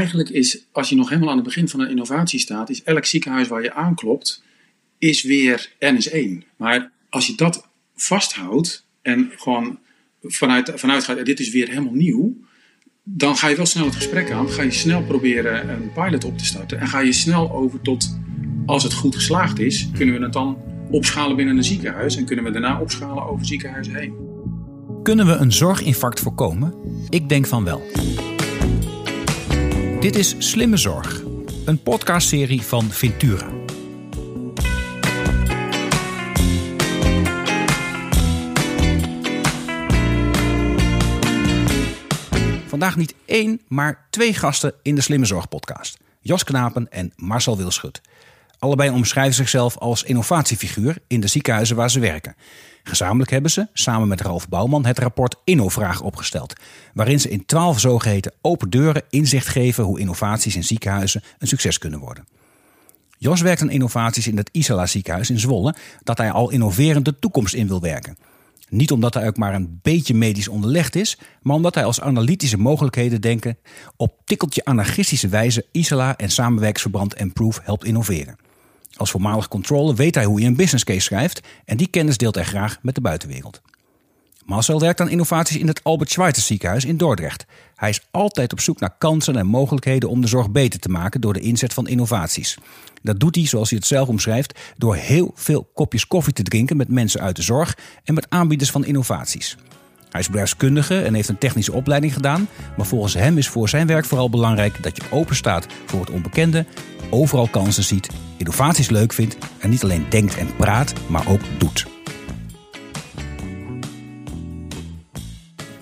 [0.00, 3.04] eigenlijk is, als je nog helemaal aan het begin van een innovatie staat, is elk
[3.04, 4.42] ziekenhuis waar je aanklopt,
[4.98, 6.46] is weer NS1.
[6.56, 9.78] Maar als je dat vasthoudt en gewoon
[10.22, 12.36] vanuit, vanuit gaat, dit is weer helemaal nieuw,
[13.02, 14.50] dan ga je wel snel het gesprek aan.
[14.50, 16.80] Ga je snel proberen een pilot op te starten.
[16.80, 18.18] En ga je snel over tot,
[18.66, 20.58] als het goed geslaagd is, kunnen we het dan
[20.90, 22.16] opschalen binnen een ziekenhuis.
[22.16, 24.14] En kunnen we daarna opschalen over ziekenhuizen heen.
[25.02, 26.74] Kunnen we een zorginfarct voorkomen?
[27.08, 27.82] Ik denk van wel.
[30.00, 31.22] Dit is Slimme Zorg,
[31.64, 33.48] een podcastserie van Ventura.
[42.66, 45.98] Vandaag niet één, maar twee gasten in de Slimme Zorg podcast.
[46.20, 48.00] Jos Knapen en Marcel Wilschut.
[48.58, 52.36] Allebei omschrijven zichzelf als innovatiefiguur in de ziekenhuizen waar ze werken.
[52.90, 56.52] Gezamenlijk hebben ze, samen met Ralf Bouwman, het rapport InnoVraag opgesteld.
[56.94, 61.78] Waarin ze in twaalf zogeheten open deuren inzicht geven hoe innovaties in ziekenhuizen een succes
[61.78, 62.26] kunnen worden.
[63.18, 67.18] Jos werkt aan innovaties in het Isala ziekenhuis in Zwolle, dat hij al innoverend de
[67.18, 68.16] toekomst in wil werken.
[68.68, 72.58] Niet omdat hij ook maar een beetje medisch onderlegd is, maar omdat hij als analytische
[72.58, 73.58] mogelijkheden denken
[73.96, 78.36] op tikkeltje anarchistische wijze Isala en samenwerksverband en Proof helpt innoveren.
[79.00, 82.34] Als voormalig controller weet hij hoe je een business case schrijft en die kennis deelt
[82.34, 83.60] hij graag met de buitenwereld.
[84.44, 87.44] Marcel werkt aan innovaties in het Albert Schweitzer ziekenhuis in Dordrecht.
[87.76, 91.20] Hij is altijd op zoek naar kansen en mogelijkheden om de zorg beter te maken
[91.20, 92.58] door de inzet van innovaties.
[93.02, 96.76] Dat doet hij, zoals hij het zelf omschrijft, door heel veel kopjes koffie te drinken
[96.76, 99.56] met mensen uit de zorg en met aanbieders van innovaties.
[100.10, 103.86] Hij is bedrijfskundige en heeft een technische opleiding gedaan, maar volgens hem is voor zijn
[103.86, 106.66] werk vooral belangrijk dat je open staat voor het onbekende,
[107.10, 111.86] overal kansen ziet, innovaties leuk vindt en niet alleen denkt en praat, maar ook doet.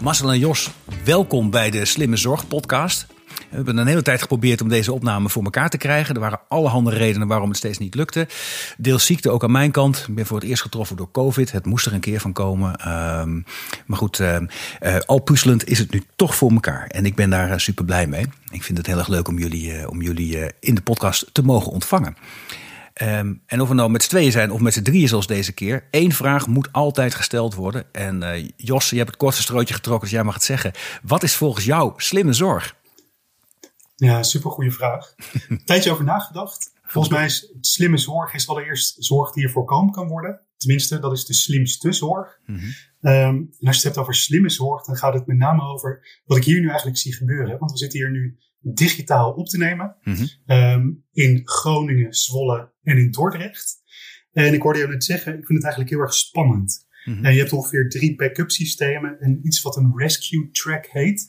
[0.02, 0.70] Marcel en Jos,
[1.04, 3.06] welkom bij de Slimme Zorg podcast.
[3.48, 6.14] We hebben een hele tijd geprobeerd om deze opname voor elkaar te krijgen.
[6.14, 8.28] Er waren allerhande redenen waarom het steeds niet lukte.
[8.76, 10.04] Deels ziekte ook aan mijn kant.
[10.08, 11.52] Ik ben voor het eerst getroffen door COVID.
[11.52, 12.76] Het moest er een keer van komen.
[12.76, 13.40] Ehm,
[13.86, 14.38] maar goed, uh,
[15.06, 16.86] al puzzelend is het nu toch voor elkaar.
[16.86, 18.26] En ik ben daar uh, super blij mee.
[18.50, 21.72] Ik vind het heel erg leuk om jullie, om jullie in de podcast te mogen
[21.72, 22.16] ontvangen.
[23.02, 25.52] Um, en of we nou met z'n tweeën zijn of met z'n drieën zoals deze
[25.52, 25.84] keer.
[25.90, 27.84] één vraag moet altijd gesteld worden.
[27.92, 28.24] En
[28.56, 30.72] Jos, je hebt het kortste strootje getrokken, dus jij mag het zeggen.
[31.02, 32.76] Wat is volgens jou slimme zorg?
[33.98, 35.14] Ja, super goede vraag.
[35.48, 36.72] Een tijdje over nagedacht.
[36.82, 40.40] Volgens mij is slimme zorg is allereerst zorg die er voorkomen kan worden.
[40.56, 42.40] Tenminste, dat is de slimste zorg.
[42.46, 43.12] Mm -hmm.
[43.12, 46.20] um, en als je het hebt over slimme zorg, dan gaat het met name over
[46.24, 47.58] wat ik hier nu eigenlijk zie gebeuren.
[47.58, 49.96] Want we zitten hier nu digitaal op te nemen.
[50.02, 50.56] Mm -hmm.
[50.56, 53.76] um, in Groningen, Zwolle en in Dordrecht.
[54.32, 56.86] En ik hoorde je net zeggen, ik vind het eigenlijk heel erg spannend.
[57.08, 57.24] Mm -hmm.
[57.24, 61.28] En je hebt ongeveer drie backup systemen en iets wat een rescue track heet.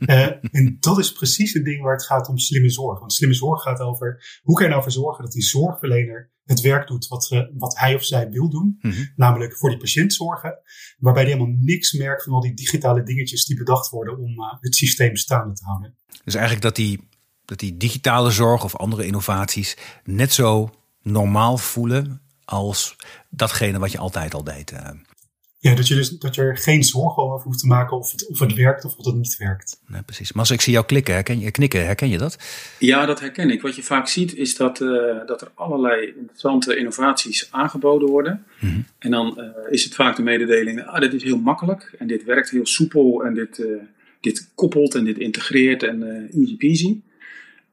[0.00, 0.26] uh,
[0.58, 2.98] en dat is precies het ding waar het gaat om slimme zorg.
[2.98, 6.60] Want slimme zorg gaat over hoe kan je nou voor zorgen dat die zorgverlener het
[6.60, 8.78] werk doet wat, uh, wat hij of zij wil doen.
[8.80, 9.12] Mm -hmm.
[9.16, 10.58] Namelijk voor die patiënt zorgen.
[10.98, 14.54] Waarbij hij helemaal niks merkt van al die digitale dingetjes die bedacht worden om uh,
[14.60, 15.96] het systeem staande te houden.
[16.24, 17.08] Dus eigenlijk dat die,
[17.44, 20.70] dat die digitale zorg of andere innovaties net zo
[21.02, 22.96] normaal voelen als
[23.28, 24.72] datgene wat je altijd al deed.
[25.60, 28.28] Ja, dat je, dus, dat je er geen zorgen over hoeft te maken of het,
[28.28, 29.80] of het werkt of of het niet werkt.
[29.86, 30.32] Nee, precies.
[30.32, 32.38] Maar als ik zie jou klikken, herken je, knikken, herken je dat?
[32.78, 33.62] Ja, dat herken ik.
[33.62, 34.90] Wat je vaak ziet is dat, uh,
[35.26, 38.44] dat er allerlei interessante innovaties aangeboden worden.
[38.60, 38.86] Mm -hmm.
[38.98, 42.24] En dan uh, is het vaak de mededeling, ah, dit is heel makkelijk en dit
[42.24, 43.82] werkt heel soepel en dit, uh,
[44.20, 47.00] dit koppelt en dit integreert en easy peasy.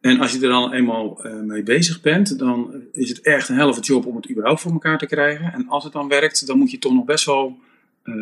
[0.05, 3.55] En als je er dan eenmaal uh, mee bezig bent, dan is het echt een
[3.55, 5.53] helft job om het überhaupt voor elkaar te krijgen.
[5.53, 7.59] En als het dan werkt, dan moet je toch nog best wel
[8.03, 8.15] uh,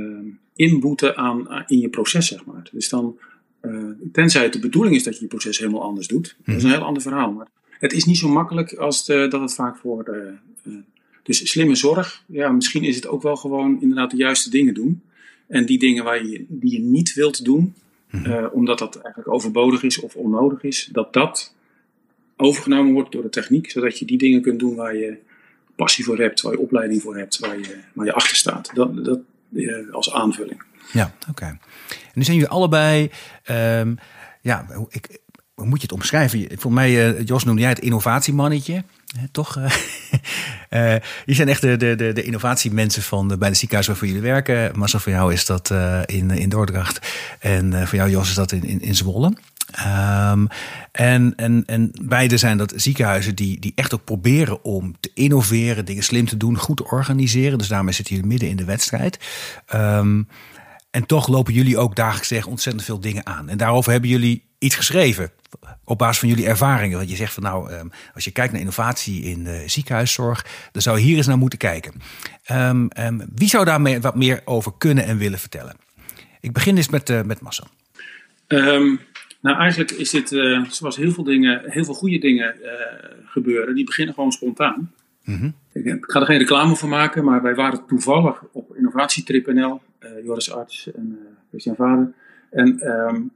[0.56, 2.70] inboeten aan, aan, in je proces, zeg maar.
[2.72, 3.18] Dus dan,
[3.62, 6.64] uh, tenzij het de bedoeling is dat je je proces helemaal anders doet, dat is
[6.64, 7.32] een heel ander verhaal.
[7.32, 10.30] Maar het is niet zo makkelijk als de, dat het vaak voor.
[11.24, 15.02] dus slimme zorg, ja, misschien is het ook wel gewoon inderdaad de juiste dingen doen.
[15.48, 17.74] En die dingen waar je, die je niet wilt doen,
[18.10, 18.50] mm-hmm.
[18.54, 21.54] omdat dat eigenlijk overbodig is of onnodig is, dat dat
[22.38, 25.18] overgenomen wordt door de techniek, zodat je die dingen kunt doen waar je
[25.76, 28.72] passie voor hebt, waar je opleiding voor hebt, waar je, waar je achter staat.
[28.74, 29.20] Dat, dat
[29.92, 30.64] als aanvulling.
[30.92, 31.58] Ja, oké.
[32.14, 33.10] Nu zijn jullie allebei,
[33.50, 33.98] um,
[34.42, 35.20] ja, ik,
[35.54, 36.48] hoe moet je het omschrijven?
[36.60, 38.84] Voor mij, uh, Jos, noemde jij het innovatiemannetje.
[39.32, 39.58] Toch?
[39.58, 40.96] uh,
[41.26, 44.80] je zijn echt de, de, de, innovatiemensen van bij de ziekenhuis waarvoor jullie werken.
[44.80, 47.08] Maar zo voor jou is dat uh, in, in Dordrecht.
[47.40, 49.34] En voor jou, Jos, is dat in, in Zwolle.
[49.80, 50.48] Um,
[50.92, 55.86] en, en, en beide zijn dat ziekenhuizen die, die echt ook proberen om te innoveren,
[55.86, 57.58] dingen slim te doen, goed te organiseren.
[57.58, 59.20] Dus daarmee zitten jullie midden in de wedstrijd.
[59.76, 60.28] Um,
[60.92, 63.50] en toch lopen jullie ook dagelijks tegen ontzettend veel dingen aan.
[63.50, 65.32] En daarover hebben jullie iets geschreven
[65.84, 66.98] op basis van jullie ervaringen.
[66.98, 70.82] Want je zegt van nou, ehm, als je kijkt naar innovatie in de ziekenhuiszorg, dan
[70.82, 71.94] zou je hier eens naar moeten kijken.
[73.36, 75.76] Wie zou daar wat meer over kunnen en willen vertellen?
[76.40, 77.64] Ik begin eens met, uh, met Massa.
[79.44, 82.70] Nou, eigenlijk is dit, uh, zoals heel veel dingen, heel veel goede dingen uh,
[83.26, 84.92] gebeuren, die beginnen gewoon spontaan.
[85.24, 89.82] Mm ik, ga er geen reclame voor maken, maar wij waren toevallig op innovatietrip.nl,
[90.24, 91.20] Joris Arts en
[91.50, 92.14] Christian Vader.
[92.50, 93.32] En um,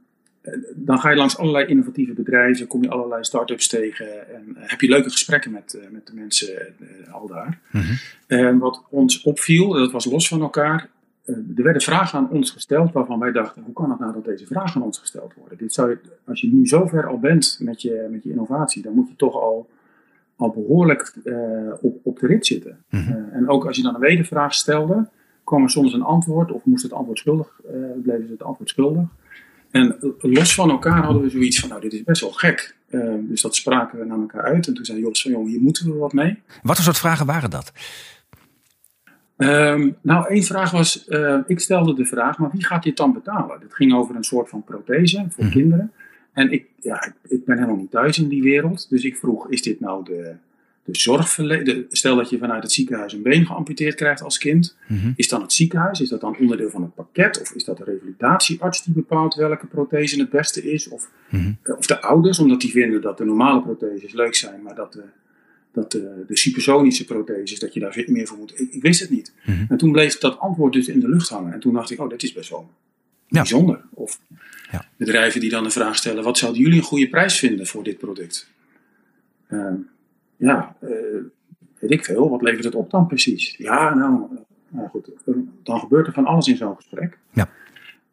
[0.74, 4.88] dan ga je langs allerlei innovatieve bedrijven, kom je allerlei start-ups tegen en heb je
[4.88, 6.74] leuke gesprekken met, met de mensen
[7.10, 7.58] al daar.
[7.70, 7.98] Mm -hmm.
[8.26, 10.88] En wat ons opviel, dat was los van elkaar,
[11.28, 14.46] er werden vragen aan ons gesteld waarvan wij dachten: hoe kan het nou dat deze
[14.46, 15.58] vragen aan ons gesteld worden?
[15.58, 18.94] Dit zou je, als je nu zover al bent met je, met je innovatie, dan
[18.94, 19.68] moet je toch al,
[20.36, 21.36] al behoorlijk uh,
[21.80, 22.78] op, op de rit zitten.
[22.90, 23.16] Mm -hmm.
[23.16, 25.08] uh, en ook als je dan een wedervraag stelde,
[25.44, 28.70] kwam er soms een antwoord of moest het antwoord schuldig, uh, bleven ze het antwoord
[28.70, 29.04] schuldig.
[29.70, 32.76] En los van elkaar hadden we zoiets van: nou, dit is best wel gek.
[33.20, 34.66] dus dat spraken we naar elkaar uit.
[34.66, 36.42] En toen zei Jos van: joh, hier moeten we wat mee.
[36.62, 37.72] Wat voor soort vragen waren dat?
[39.38, 43.12] Um, nou, één vraag was, uh, ik stelde de vraag, maar wie gaat dit dan
[43.12, 43.60] betalen?
[43.60, 45.50] Het ging over een soort van prothese voor mm.
[45.50, 45.92] kinderen.
[46.32, 48.86] En ik, ja, ik, ik, ben helemaal niet thuis in die wereld.
[48.90, 50.34] Dus ik vroeg, is dit nou de,
[50.84, 51.86] de zorgverlening?
[51.90, 54.76] Stel dat je vanuit het ziekenhuis een been geamputeerd krijgt als kind.
[54.86, 55.12] Mm -hmm.
[55.16, 57.40] Is dan het ziekenhuis, is dat dan onderdeel van het pakket?
[57.40, 60.88] Of is dat de revalidatiearts die bepaalt welke prothese het beste is?
[60.88, 61.76] Of, mm -hmm.
[61.76, 65.02] of de ouders, omdat die vinden dat de normale protheses leuk zijn, maar dat de
[65.80, 68.60] dat de, de supersonische protheses, dat je daar meer voor moet.
[68.60, 69.32] Ik, ik wist het niet.
[69.44, 69.66] Mm -hmm.
[69.68, 71.52] En toen bleef dat antwoord dus in de lucht hangen.
[71.52, 72.70] En toen dacht ik, oh, dat is best wel
[73.26, 73.38] ja.
[73.40, 73.84] bijzonder.
[73.94, 74.20] Of
[74.70, 74.84] ja.
[74.96, 77.98] bedrijven die dan de vraag stellen, wat zouden jullie een goede prijs vinden voor dit
[77.98, 78.50] product?
[79.48, 79.72] Uh,
[80.36, 80.90] ja, uh,
[81.78, 82.30] weet ik veel.
[82.30, 83.56] Wat levert het op dan precies?
[83.56, 84.26] Ja, nou,
[84.68, 85.10] nou goed.
[85.62, 87.18] Dan gebeurt er van alles in zo'n gesprek.
[87.32, 87.48] Ja.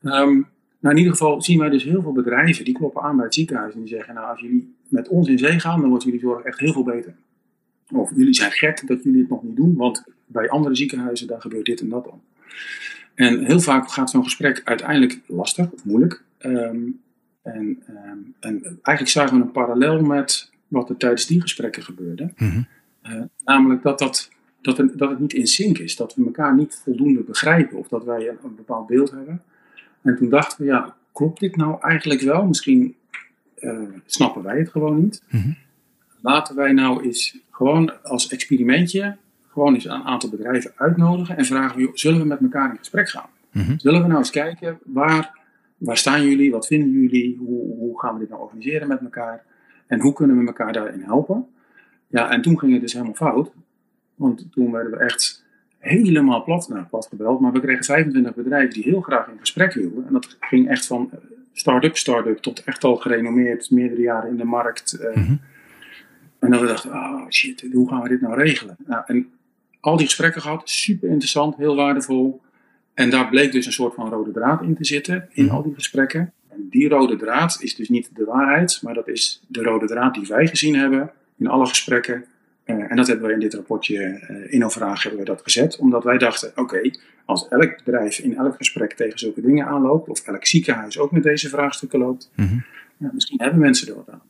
[0.01, 0.47] Um,
[0.79, 3.33] nou, in ieder geval zien wij dus heel veel bedrijven die kloppen aan bij het
[3.33, 6.19] ziekenhuis en die zeggen, nou, als jullie met ons in zee gaan, dan wordt jullie
[6.19, 7.15] zorg echt heel veel beter.
[7.91, 11.41] Of jullie zijn gek dat jullie het nog niet doen, want bij andere ziekenhuizen daar
[11.41, 12.21] gebeurt dit en dat dan.
[13.15, 16.23] En heel vaak gaat zo'n gesprek uiteindelijk lastig of moeilijk.
[16.39, 16.99] Um,
[17.41, 22.23] en, um, en, eigenlijk zagen we een parallel met wat er tijdens die gesprekken gebeurde.
[22.37, 22.67] Mm -hmm.
[23.03, 24.29] uh, namelijk dat, dat,
[24.61, 27.87] dat, het, dat het niet in sync is, dat we elkaar niet voldoende begrijpen of
[27.87, 29.41] dat wij een, een bepaald beeld hebben.
[30.01, 32.45] En toen dachten we, ja, klopt dit nou eigenlijk wel?
[32.45, 32.95] Misschien
[33.59, 35.23] uh, snappen wij het gewoon niet.
[35.29, 35.57] Mm -hmm.
[36.25, 39.17] Laten wij nou eens gewoon als experimentje
[39.47, 43.29] gewoon eens een aantal bedrijven uitnodigen en vragen: zullen we met elkaar in gesprek gaan?
[43.51, 43.79] Mm -hmm.
[43.79, 45.39] Zullen we nou eens kijken waar,
[45.77, 49.43] waar staan jullie, wat vinden jullie, hoe, hoe gaan we dit nou organiseren met elkaar
[49.87, 51.47] en hoe kunnen we elkaar daarin helpen?
[52.07, 53.51] Ja, en toen ging het dus helemaal fout,
[54.15, 55.45] want toen werden we echt
[55.77, 59.73] helemaal plat, nou, plat gebeld, maar we kregen 25 bedrijven die heel graag in gesprek
[59.73, 60.07] wilden.
[60.07, 61.09] En dat ging echt van
[61.53, 64.97] start-up, start-up tot echt al gerenommeerd, meerdere jaren in de markt.
[65.15, 65.39] Mm -hmm.
[66.45, 68.75] En dat we dachten, oh shit, hoe gaan we dit nou regelen?
[68.85, 69.29] Nou, en
[69.79, 72.41] al die gesprekken gehad, super interessant, heel waardevol.
[72.93, 75.73] En daar bleek dus een soort van rode draad in te zitten, in al die
[75.73, 76.33] gesprekken.
[76.49, 80.13] En die rode draad is dus niet de waarheid, maar dat is de rode draad
[80.13, 82.25] die wij gezien hebben in alle gesprekken.
[82.65, 83.97] Uh, en dat hebben we in dit rapportje
[84.29, 86.95] uh, Innovraag hebben we dat gezet, omdat wij dachten, oké, okay,
[87.25, 91.23] als elk bedrijf in elk gesprek tegen zulke dingen aanloopt, of elk ziekenhuis ook met
[91.23, 92.65] deze vraagstukken loopt, mm -hmm.
[92.97, 94.21] ja, misschien hebben mensen er wat aan.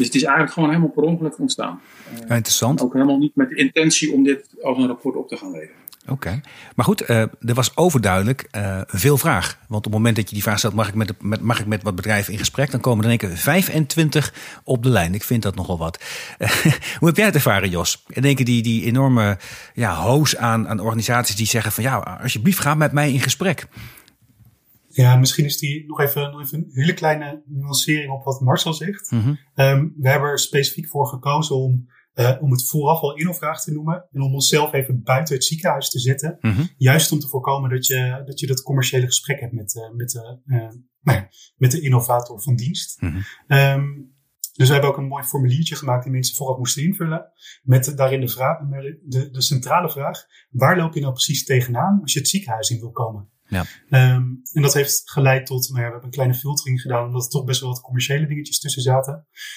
[0.00, 1.80] Dus het is eigenlijk gewoon helemaal per ongeluk ontstaan.
[2.28, 2.82] Ja, interessant.
[2.82, 5.78] Ook helemaal niet met de intentie om dit als een rapport op te gaan leveren.
[6.02, 6.40] Oké, okay.
[6.74, 9.58] maar goed, uh, er was overduidelijk uh, veel vraag.
[9.68, 11.66] Want op het moment dat je die vraag stelt, mag ik met, met, mag ik
[11.66, 12.70] met wat bedrijven in gesprek?
[12.70, 14.34] Dan komen er in één keer 25
[14.64, 15.14] op de lijn.
[15.14, 16.02] Ik vind dat nogal wat.
[16.98, 18.04] Hoe heb jij het ervaren, Jos?
[18.08, 19.38] En denk je die, die enorme
[19.74, 23.66] ja, hoos aan, aan organisaties die zeggen van ja, alsjeblieft ga met mij in gesprek.
[24.92, 28.74] Ja, misschien is die nog even, nog even een hele kleine nuancering op wat Marcel
[28.74, 29.10] zegt.
[29.10, 29.38] Mm -hmm.
[29.54, 33.72] um, we hebben er specifiek voor gekozen om, uh, om het vooraf al innovraag te
[33.72, 34.08] noemen.
[34.12, 36.36] En om onszelf even buiten het ziekenhuis te zetten.
[36.40, 36.68] Mm -hmm.
[36.76, 40.10] Juist om te voorkomen dat je dat, je dat commerciële gesprek hebt met, uh, met,
[40.10, 40.68] de, uh,
[41.00, 43.00] nou met de innovator van dienst.
[43.00, 43.58] Mm -hmm.
[43.58, 44.18] um,
[44.52, 47.32] dus we hebben ook een mooi formuliertje gemaakt die mensen vooraf moesten invullen.
[47.62, 52.12] Met daarin de, vraag, de, de centrale vraag: waar loop je nou precies tegenaan als
[52.12, 53.30] je het ziekenhuis in wil komen?
[53.50, 53.64] Ja.
[54.14, 57.24] Um, en dat heeft geleid tot, nou ja, we hebben een kleine filtering gedaan, omdat
[57.24, 59.12] er toch best wel wat commerciële dingetjes tussen zaten.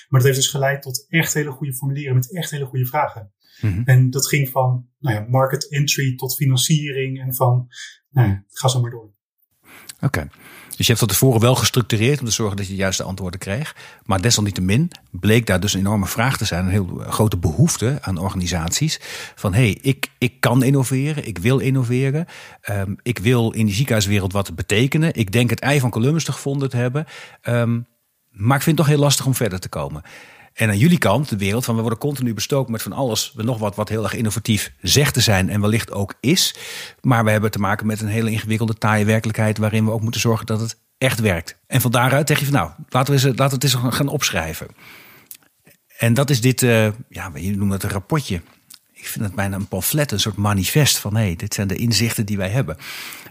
[0.09, 3.33] Maar dat heeft dus geleid tot echt hele goede formulieren met echt hele goede vragen.
[3.61, 3.83] Mm -hmm.
[3.85, 7.67] En dat ging van nou ja, market entry tot financiering en van,
[8.09, 9.13] nou ja, ga zo maar door.
[9.95, 10.05] Oké.
[10.05, 10.29] Okay.
[10.77, 13.39] Dus je hebt van tevoren wel gestructureerd om te zorgen dat je de juiste antwoorden
[13.39, 13.75] kreeg.
[14.05, 16.65] Maar desalniettemin bleek daar dus een enorme vraag te zijn.
[16.65, 18.99] Een heel grote behoefte aan organisaties.
[19.35, 21.27] Van hé, hey, ik, ik kan innoveren.
[21.27, 22.25] Ik wil innoveren.
[22.69, 25.13] Um, ik wil in die ziekenhuiswereld wat betekenen.
[25.15, 27.05] Ik denk het ei van Columbus te gevonden te hebben.
[27.43, 27.85] Um,
[28.29, 30.01] Maar ik vind het toch heel lastig om verder te komen.
[30.53, 33.57] En aan jullie kant, de wereld, van we worden continu bestookt met van alles, nog
[33.57, 36.55] wat, wat heel erg innovatief zegt te zijn en wellicht ook is.
[37.01, 40.21] Maar we hebben te maken met een hele ingewikkelde, taaie werkelijkheid waarin we ook moeten
[40.21, 41.57] zorgen dat het echt werkt.
[41.67, 44.07] En van daaruit zeg je van nou, laten we, eens, laten we het eens gaan
[44.07, 44.67] opschrijven.
[45.97, 48.41] En dat is dit, uh, ja, je noemt het een rapportje.
[48.93, 51.75] Ik vind het bijna een pamflet, een soort manifest van hé, hey, dit zijn de
[51.75, 52.77] inzichten die wij hebben.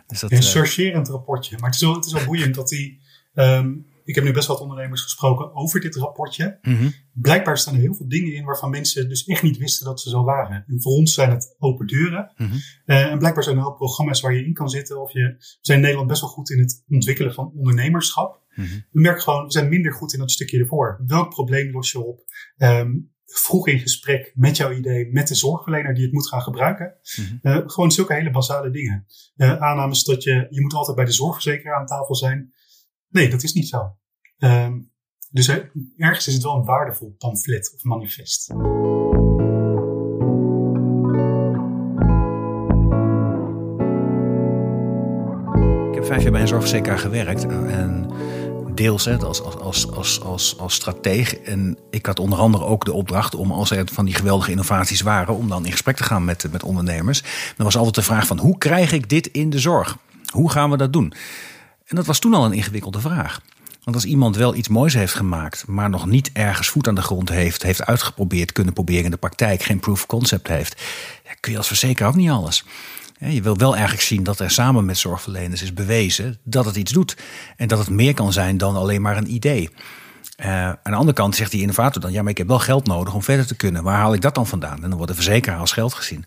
[0.06, 1.56] Dus dat, een sorgerend uh, rapportje.
[1.58, 3.00] Maar het is wel, het is wel boeiend dat die.
[3.34, 6.58] Um, ik heb nu best wat ondernemers gesproken over dit rapportje.
[6.62, 6.92] Mm -hmm.
[7.12, 10.10] Blijkbaar staan er heel veel dingen in waarvan mensen dus echt niet wisten dat ze
[10.10, 10.64] zo waren.
[10.68, 12.32] En voor ons zijn het open deuren.
[12.36, 12.60] Mm -hmm.
[12.86, 15.00] uh, en blijkbaar zijn er ook programma's waar je in kan zitten.
[15.00, 18.40] Of je, we zijn in Nederland best wel goed in het ontwikkelen van ondernemerschap.
[18.54, 18.84] Mm -hmm.
[18.90, 21.00] We merken gewoon, we zijn minder goed in dat stukje ervoor.
[21.06, 22.20] Welk probleem los je op?
[22.58, 26.94] Um, vroeg in gesprek met jouw idee, met de zorgverlener die het moet gaan gebruiken.
[27.16, 27.52] Mm -hmm.
[27.52, 29.06] uh, gewoon zulke hele basale dingen.
[29.36, 32.52] Uh, aannames dat je, je moet altijd bij de zorgverzekeraar aan tafel zijn.
[33.12, 33.96] Nee, dat is niet zo.
[34.38, 34.90] Um,
[35.30, 35.48] dus
[35.96, 38.50] ergens is het wel een waardevol pamflet of manifest.
[45.88, 47.46] Ik heb vijf jaar bij een zorgverzekeraar gewerkt.
[47.46, 48.10] En
[48.74, 51.34] deels als, als, als, als, als, als strateeg.
[51.34, 55.00] En ik had onder andere ook de opdracht om, als er van die geweldige innovaties
[55.00, 57.22] waren, om dan in gesprek te gaan met, met ondernemers.
[57.56, 59.98] Dan was altijd de vraag van hoe krijg ik dit in de zorg?
[60.32, 61.12] Hoe gaan we dat doen?
[61.92, 63.40] En dat was toen al een ingewikkelde vraag.
[63.84, 67.02] Want als iemand wel iets moois heeft gemaakt, maar nog niet ergens voet aan de
[67.02, 70.82] grond heeft, heeft uitgeprobeerd, kunnen proberen in de praktijk, geen proof of concept heeft,
[71.24, 72.64] ja, kun je als verzekeraar ook niet alles.
[73.18, 76.92] Je wil wel eigenlijk zien dat er samen met zorgverleners is bewezen dat het iets
[76.92, 77.16] doet.
[77.56, 79.70] En dat het meer kan zijn dan alleen maar een idee.
[80.40, 82.86] Uh, aan de andere kant zegt die innovator dan: ja, maar ik heb wel geld
[82.86, 83.82] nodig om verder te kunnen.
[83.82, 84.82] Waar haal ik dat dan vandaan?
[84.82, 86.24] En dan wordt de verzekeraar als geld gezien.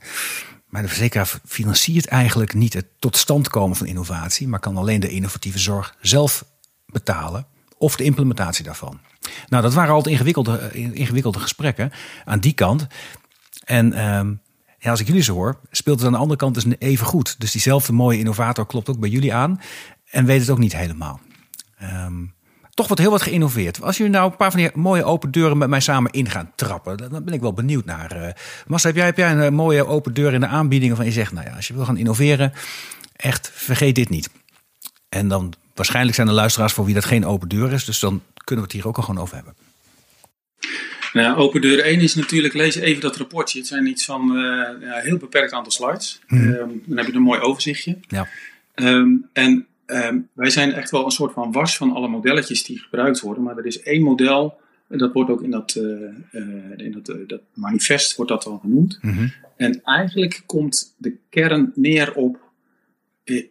[0.65, 4.99] Maar de verzekeraar financiert eigenlijk niet het tot stand komen van innovatie, maar kan alleen
[4.99, 6.45] de innovatieve zorg zelf
[6.85, 8.99] betalen of de implementatie daarvan.
[9.47, 11.91] Nou, dat waren altijd ingewikkelde, ingewikkelde gesprekken
[12.25, 12.87] aan die kant.
[13.63, 14.21] En uh,
[14.79, 17.39] ja, als ik jullie zo hoor, speelt het aan de andere kant dus even goed.
[17.39, 19.61] Dus diezelfde mooie innovator klopt ook bij jullie aan
[20.05, 21.19] en weet het ook niet helemaal.
[21.81, 22.34] Um,
[22.75, 23.81] toch wordt heel wat geïnnoveerd.
[23.81, 26.51] Als jullie nou een paar van die mooie open deuren met mij samen in gaan
[26.55, 28.17] trappen, dan ben ik wel benieuwd naar.
[28.17, 28.29] Uh,
[28.67, 31.31] Massa, heb jij, heb jij een mooie open deur in de aanbieding waarvan je zegt,
[31.31, 32.53] nou ja, als je wil gaan innoveren,
[33.15, 34.29] echt vergeet dit niet.
[35.09, 38.21] En dan waarschijnlijk zijn er luisteraars voor wie dat geen open deur is, dus dan
[38.43, 39.55] kunnen we het hier ook al gewoon over hebben.
[41.13, 43.59] Nou, open deur 1 is natuurlijk, lees even dat rapportje.
[43.59, 44.41] Het zijn iets van uh,
[44.81, 46.19] ja, heel beperkt aantal slides.
[46.27, 46.47] Hmm.
[46.47, 47.97] Um, dan heb je een mooi overzichtje.
[48.07, 48.27] Ja.
[48.75, 52.79] Um, en um, wij zijn echt wel een soort van was van alle modelletjes die
[52.79, 53.43] gebruikt worden.
[53.43, 55.83] Maar er is één model, dat wordt ook in dat, uh,
[56.31, 58.99] uh, in dat, dat manifest wordt dat al genoemd.
[59.01, 59.33] Mm-hmm.
[59.57, 62.43] En eigenlijk komt de kern neer op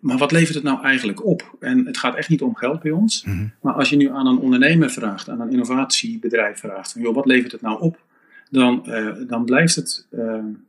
[0.00, 1.56] maar wat levert het nou eigenlijk op?
[1.60, 3.24] En het gaat echt niet om geld bij ons.
[3.24, 3.52] Mm-hmm.
[3.60, 7.26] Maar als je nu aan een ondernemer vraagt, aan een innovatiebedrijf vraagt, van, joh, wat
[7.26, 7.98] levert het nou op?
[8.50, 8.88] Dan,
[9.26, 10.06] dan blijft het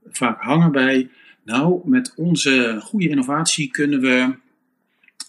[0.10, 1.10] vaak hangen bij,
[1.44, 4.36] nou, met onze goede innovatie kunnen we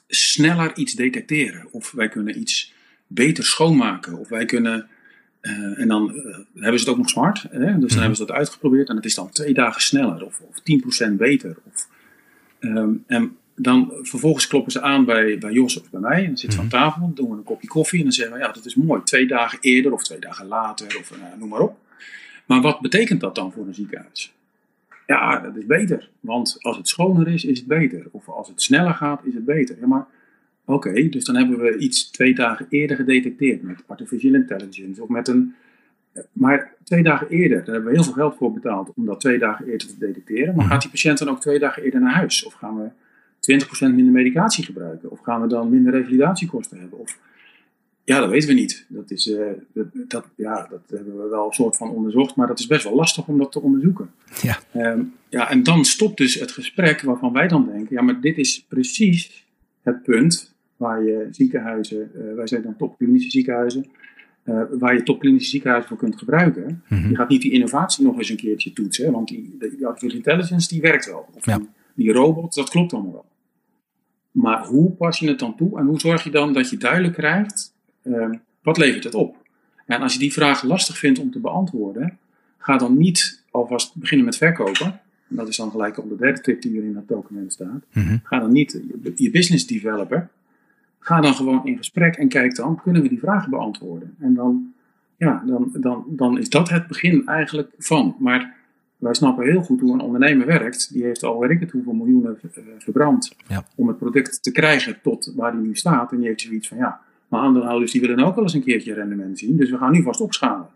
[0.09, 1.67] sneller iets detecteren.
[1.71, 2.75] Of wij kunnen iets
[3.07, 4.19] beter schoonmaken.
[4.19, 4.89] Of wij kunnen,
[5.43, 6.09] uh, en dan
[6.55, 7.43] hebben ze het ook nog smart.
[7.43, 7.49] Hè?
[7.51, 7.99] Dus dan mm-hmm.
[7.99, 10.57] hebben ze dat uitgeprobeerd en het is dan twee dagen sneller of, of
[11.09, 11.57] 10% beter.
[11.73, 11.89] Of,
[12.61, 16.19] um, en dan vervolgens kloppen ze aan bij, bij Jos of bij mij.
[16.19, 16.91] En dan zitten we aan mhm.
[16.91, 17.99] tafel, doen we een kopje koffie.
[17.99, 19.03] En dan zeggen we, ja, dat is mooi.
[19.03, 21.79] Twee dagen eerder of twee dagen later of uh, noem maar op.
[22.47, 24.35] Maar wat betekent dat dan voor een ziekenhuis?
[25.07, 26.11] Ja, dat is beter.
[26.21, 28.07] Want als het schoner is, is het beter.
[28.11, 29.77] Of als het sneller gaat, is het beter.
[29.81, 30.07] Ja, maar
[30.65, 35.09] oké, okay, dus dan hebben we iets twee dagen eerder gedetecteerd met artificial intelligence of
[35.09, 35.55] met een.
[36.33, 39.39] Maar twee dagen eerder, daar hebben we heel veel geld voor betaald om dat twee
[39.39, 40.55] dagen eerder te detecteren.
[40.55, 40.73] Maar mhm.
[40.73, 42.45] gaat die patiënt dan ook twee dagen eerder naar huis?
[42.45, 42.89] Of gaan we
[43.91, 45.11] 20% minder medicatie gebruiken?
[45.11, 46.99] Of gaan we dan minder revalidatiekosten hebben?
[46.99, 47.19] Of,
[48.07, 48.87] ja, dat weten we niet.
[48.89, 52.47] Dat, is, uh, dat, dat, ja, dat hebben we wel een soort van onderzocht, maar
[52.47, 54.11] dat is best wel lastig om dat te onderzoeken.
[54.43, 54.59] Ja.
[54.75, 58.39] Um, ja, en dan stopt dus het gesprek waarvan wij dan denken, ja, maar dit
[58.39, 59.47] is precies
[59.83, 63.87] het punt waar je ziekenhuizen, uh, wij zijn dan topklinische ziekenhuizen,
[64.45, 66.83] uh, waar je topklinische ziekenhuizen voor kunt gebruiken.
[66.89, 67.11] Mm-hmm.
[67.11, 70.69] Je gaat niet die innovatie nog eens een keertje toetsen, want die, die artificial intelligence
[70.69, 71.29] die werkt wel.
[71.35, 71.59] Of ja.
[71.59, 73.27] die, die robot, dat klopt allemaal wel.
[74.31, 77.15] Maar hoe pas je het dan toe en hoe zorg je dan dat je duidelijk
[77.15, 77.75] krijgt
[78.07, 78.31] uh,
[78.63, 79.37] wat levert het op?
[79.87, 82.19] En als je die vraag lastig vindt om te beantwoorden,
[82.59, 85.01] ga dan niet alvast beginnen met verkopen.
[85.29, 87.85] En dat is dan gelijk al de derde tip die er in dat document staat.
[87.93, 88.21] Mm-hmm.
[88.23, 90.29] Ga dan niet je, je, business developer.
[90.99, 94.15] Ga dan gewoon in gesprek en kijk dan, kunnen we die vragen beantwoorden?
[94.21, 94.73] En dan,
[95.17, 98.17] ja, dan, dan, dan is dat het begin eigenlijk van.
[98.19, 98.55] Maar
[98.97, 100.93] wij snappen heel goed hoe een ondernemer werkt.
[100.93, 103.65] Die heeft al, weet ik het, hoeveel miljoenen uh, verbrand ja.
[103.75, 106.13] om het product te krijgen tot waar hij nu staat.
[106.13, 108.95] En die heeft zoiets van, ja, Maar aandeelhouders die willen ook wel eens een keertje
[108.95, 109.57] rendement zien.
[109.57, 110.69] Dus we gaan nu vast opschalen.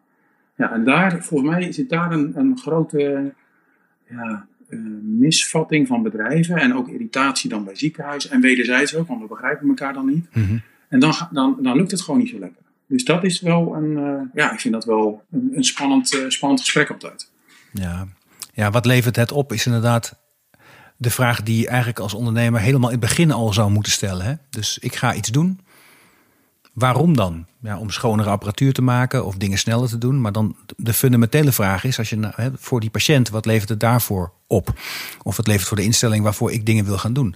[0.57, 3.33] Ja, en daar, volgens mij zit daar een, een grote
[4.09, 6.57] ja, uh, misvatting van bedrijven.
[6.57, 8.30] En ook irritatie dan bij ziekenhuizen.
[8.30, 10.35] En wederzijds ook, want we begrijpen elkaar dan niet.
[10.35, 10.59] Mhm.
[10.88, 12.62] En dan, dan, dan lukt het gewoon niet zo lekker.
[12.87, 16.28] Dus dat is wel een, eh, ja, ik vind dat wel een, een spannend, eh,
[16.28, 17.30] spannend gesprek altijd.
[17.73, 18.07] Ja.
[18.52, 20.19] ja, wat levert het op is inderdaad
[20.97, 24.25] de vraag die je eigenlijk als ondernemer helemaal in het begin al zou moeten stellen.
[24.25, 24.35] Hè?
[24.50, 25.61] Dus ik ga iets doen.
[26.72, 27.46] Waarom dan?
[27.62, 30.20] Ja, om schonere apparatuur te maken of dingen sneller te doen.
[30.20, 34.32] Maar dan de fundamentele vraag is, als je voor die patiënt, wat levert het daarvoor
[34.46, 34.72] op?
[35.22, 37.34] Of wat levert voor de instelling waarvoor ik dingen wil gaan doen?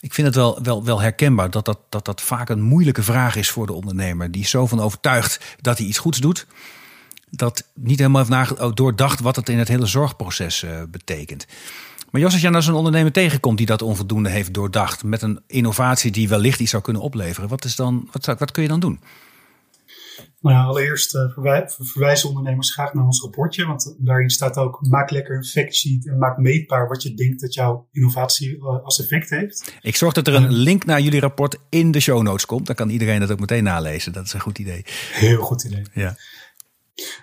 [0.00, 3.36] Ik vind het wel, wel, wel herkenbaar dat dat, dat dat vaak een moeilijke vraag
[3.36, 4.30] is voor de ondernemer.
[4.30, 6.46] Die is zo van overtuigd dat hij iets goeds doet.
[7.30, 11.46] Dat niet helemaal heeft doordacht wat het in het hele zorgproces eh, betekent.
[12.14, 15.04] Maar Jos, als je nou zo'n ondernemer tegenkomt die dat onvoldoende heeft doordacht.
[15.04, 17.48] met een innovatie die wellicht iets zou kunnen opleveren.
[17.48, 19.00] Wat, is dan, wat, zou- wat kun je dan doen?
[20.40, 23.66] Nou allereerst eh, verwij- ver- verwijzen ondernemers graag naar ons rapportje.
[23.66, 27.54] Want daarin staat ook, maak lekker een factsheet en maak meetbaar wat je denkt dat
[27.54, 29.74] jouw innovatie eh, als effect heeft.
[29.82, 32.66] Ik zorg dat er een link naar jullie rapport in de show notes komt.
[32.66, 34.12] Dan kan iedereen dat ook meteen nalezen.
[34.12, 34.84] Dat is een goed idee.
[35.12, 35.82] Heel goed idee.
[35.92, 36.16] Ja.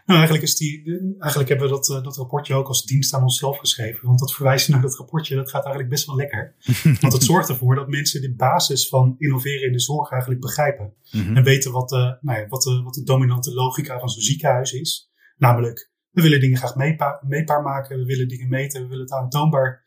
[0.05, 0.83] Nou, eigenlijk, is die,
[1.19, 4.07] eigenlijk hebben we dat, eh, dat rapportje ook als dienst aan onszelf geschreven.
[4.07, 6.55] Want dat verwijzen naar dat rapportje, dat gaat eigenlijk best wel lekker.
[7.01, 10.93] Want het zorgt ervoor dat mensen de basis van innoveren in de zorg eigenlijk begrijpen.
[11.11, 11.37] Mhm.
[11.37, 14.71] En weten wat de, nou ja, wat, de, wat de dominante logica van zo'n ziekenhuis
[14.71, 15.11] is.
[15.37, 17.97] Namelijk, we willen dingen graag meetbaar, meetbaar maken.
[17.97, 18.81] We willen dingen meten.
[18.81, 19.83] We willen het aantoonbaar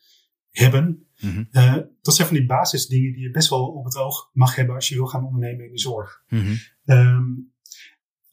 [0.50, 1.06] hebben.
[1.20, 1.44] Mhm.
[1.50, 4.74] Eh, dat zijn van die basisdingen die je best wel op het oog mag hebben
[4.74, 6.24] als je wil gaan ondernemen in de zorg.
[6.84, 7.24] Ehm,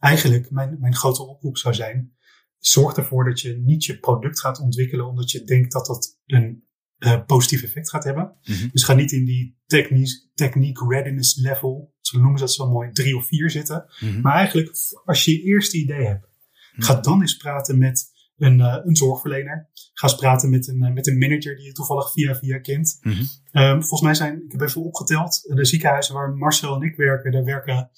[0.02, 2.14] eigenlijk, mijn, mijn grote oproep zou zijn:
[2.58, 6.64] zorg ervoor dat je niet je product gaat ontwikkelen omdat je denkt dat dat een
[6.98, 8.36] eh, positief effect gaat hebben.
[8.44, 8.68] Mhm.
[8.72, 12.92] Dus ga niet in die techniek, techniek readiness level, zo noemen ze dat zo mooi,
[12.92, 13.86] drie of vier zitten.
[14.00, 14.22] Mhm.
[14.22, 14.72] Maar eigenlijk,
[15.06, 16.28] als je je eerste idee hebt,
[16.72, 19.70] ga dan eens praten met een, eh, een zorgverlener.
[19.94, 22.98] Ga eens praten met een, eh, met een manager die je toevallig via via kent.
[23.02, 23.24] Mhm.
[23.52, 27.32] Ehm, volgens mij zijn, ik heb even opgeteld, de ziekenhuizen waar Marcel en ik werken,
[27.32, 27.92] daar werken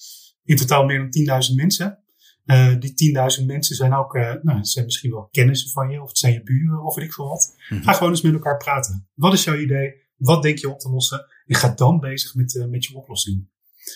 [0.45, 2.03] in totaal meer dan 10.000 mensen.
[2.45, 6.01] Eh, die 10.000 mensen zijn ook, eh, nou, het zijn misschien wel kennissen van je,
[6.01, 7.55] of het zijn je buren, of weet ik veel wat.
[7.69, 7.83] Mhm.
[7.83, 9.07] Ga gewoon eens met elkaar praten.
[9.13, 10.01] Wat is jouw idee?
[10.17, 11.25] Wat denk je op te lossen?
[11.45, 13.47] En ga dan bezig met, eh, met je oplossing.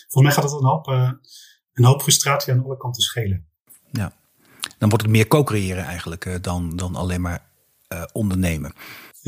[0.08, 0.86] Volgens mij gaat dat een hoop,
[1.72, 3.46] een hoop frustratie aan alle kanten schelen.
[4.78, 7.50] Dan wordt het meer co-creëren eigenlijk dan, dan alleen maar
[8.12, 8.72] ondernemen.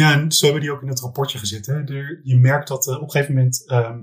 [0.00, 1.66] Ja, en zo hebben die ook in het rapportje gezet.
[1.66, 1.74] Hè.
[1.74, 3.98] Er, je merkt dat eh, op een gegeven moment ehm,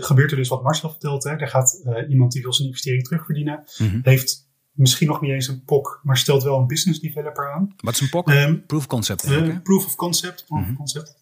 [0.00, 1.24] gebeurt er dus wat Marcel vertelt.
[1.24, 1.30] Hè.
[1.30, 3.64] Er gaat eh, iemand die wil zijn investering terugverdienen.
[3.78, 3.98] Mhm.
[4.02, 7.74] Heeft misschien nog niet eens een POC, maar stelt wel een business developer aan.
[7.76, 8.28] Wat is een POC?
[8.28, 9.22] Ehm, Proof of concept.
[9.22, 9.60] hè?
[9.60, 10.44] proof of concept.
[10.46, 10.70] Proof Mhm.
[10.70, 11.14] of concept.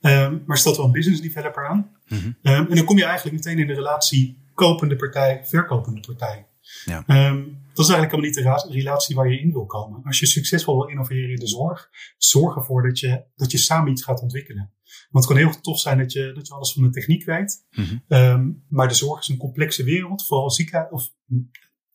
[0.00, 1.90] Ehm, maar stelt wel een business developer aan.
[2.08, 2.32] Mhm.
[2.42, 6.46] En dan kom je eigenlijk meteen in de relatie kopende partij, verkopende partij.
[6.84, 7.04] Ja.
[7.06, 10.02] Ehm, dat is eigenlijk helemaal niet de relatie waar je in wil komen.
[10.04, 13.90] Als je succesvol wil innoveren in de zorg, zorg ervoor dat je, dat je samen
[13.90, 14.72] iets gaat ontwikkelen.
[15.10, 17.66] Want het kan heel tof zijn dat je, dat je alles van de techniek weet.
[17.70, 17.96] Mhm.
[18.08, 21.12] Ehm, maar de zorg is een complexe wereld, vooral ziekenhuis, of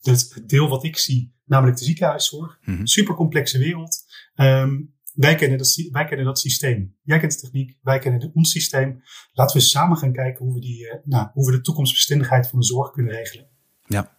[0.01, 2.59] het, deel wat ik zie, namelijk de ziekenhuiszorg.
[2.61, 2.85] Mhm.
[2.85, 4.03] Super complexe wereld.
[4.35, 4.81] Ehm,
[5.13, 6.95] wij, kennen dat, wij kennen dat systeem.
[7.03, 9.01] Jij kent de techniek, wij kennen de, ons systeem.
[9.33, 12.59] Laten we samen gaan kijken hoe we, die, eh, nou, hoe we de toekomstbestendigheid van
[12.59, 13.47] de zorg kunnen regelen.
[13.85, 14.15] Ja.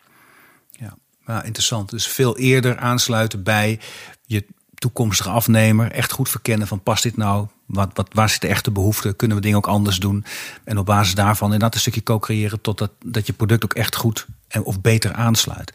[1.26, 1.90] Ja, interessant.
[1.90, 3.80] Dus veel eerder aansluiten bij
[4.26, 5.90] je toekomstige afnemer.
[5.90, 7.46] Echt goed verkennen van past dit nou?
[7.66, 9.12] Wat, wat, waar zit de echte behoefte?
[9.12, 10.24] Kunnen we dingen ook anders doen?
[10.64, 12.60] En op basis daarvan inderdaad een stukje co-creëren...
[12.60, 15.72] totdat dat je product ook echt goed en, of beter aansluit.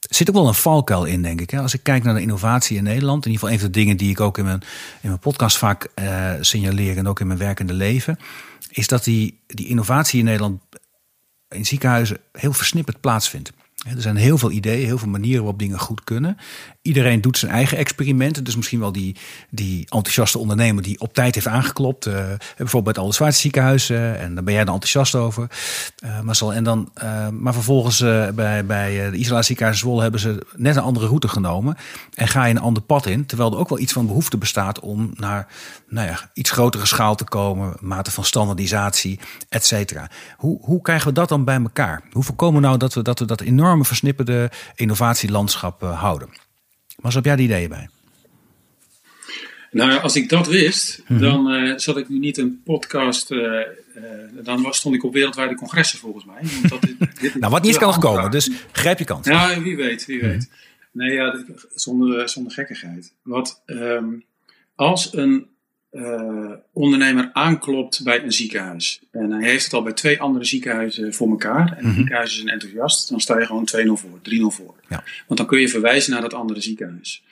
[0.00, 1.54] Er zit ook wel een valkuil in, denk ik.
[1.54, 3.24] Als ik kijk naar de innovatie in Nederland...
[3.26, 4.62] in ieder geval een van de dingen die ik ook in mijn,
[5.00, 6.96] in mijn podcast vaak eh, signaleer...
[6.96, 8.18] en ook in mijn werkende leven...
[8.68, 10.60] is dat die, die innovatie in Nederland
[11.48, 13.52] in ziekenhuizen heel versnipperd plaatsvindt.
[13.86, 16.36] Er zijn heel veel ideeën, heel veel manieren waarop dingen goed kunnen.
[16.82, 18.44] Iedereen doet zijn eigen experimenten.
[18.44, 19.16] Dus misschien wel die,
[19.50, 22.06] die enthousiaste ondernemer die op tijd heeft aangeklopt.
[22.06, 22.14] eh,
[22.56, 23.90] bijvoorbeeld bij het Alderswaard ziekenhuis.
[23.90, 25.46] eh, en daar ben jij dan enthousiast over.
[25.98, 26.52] Eh, Marcel.
[26.52, 26.90] En dan,
[27.30, 27.98] maar vervolgens
[28.34, 31.76] bij, bij de ziekenhuis Zwolle hebben ze net een andere route genomen.
[32.14, 33.26] En ga je een ander pad in.
[33.26, 35.46] Terwijl er ook wel iets van behoefte bestaat om naar
[35.88, 37.76] nou ja, iets grotere schaal te komen.
[37.80, 40.10] Mate van standaardisatie, et cetera.
[40.36, 42.02] Hoe, hoe krijgen we dat dan bij elkaar?
[42.12, 46.28] Hoe voorkomen we nou dat we dat, we dat enorme versnipperde innovatielandschap houden?
[47.02, 47.88] Maar heb jij die ideeën bij?
[49.70, 51.20] Nou als ik dat wist, Mhm.
[51.20, 53.30] dan eh, zat ik nu niet een podcast.
[53.30, 53.66] eh, eh,
[54.42, 56.40] dan was, stond ik op wereldwijde congressen volgens mij.
[56.42, 56.80] Want dat,
[57.20, 58.30] dit Nou, wat niet kan nog komen.
[58.30, 59.26] Dus grijp je kans.
[59.26, 60.48] Ja, wie weet, wie weet.
[60.48, 61.04] Mhm.
[61.04, 63.12] Nee, ja, zonder, zonder gekkigheid.
[63.22, 64.04] Wat, ehm,
[64.74, 65.46] als een
[65.92, 69.00] uh, ondernemer aanklopt bij een ziekenhuis.
[69.10, 71.76] En hij heeft het al bij twee andere ziekenhuizen voor elkaar.
[71.76, 73.08] En de mm ziekenhuizen zijn enthousiast.
[73.08, 74.74] Dan sta je gewoon 2-0 voor, 3-0 voor.
[74.88, 75.04] Ja.
[75.26, 77.24] Want dan kun je verwijzen naar dat andere ziekenhuis.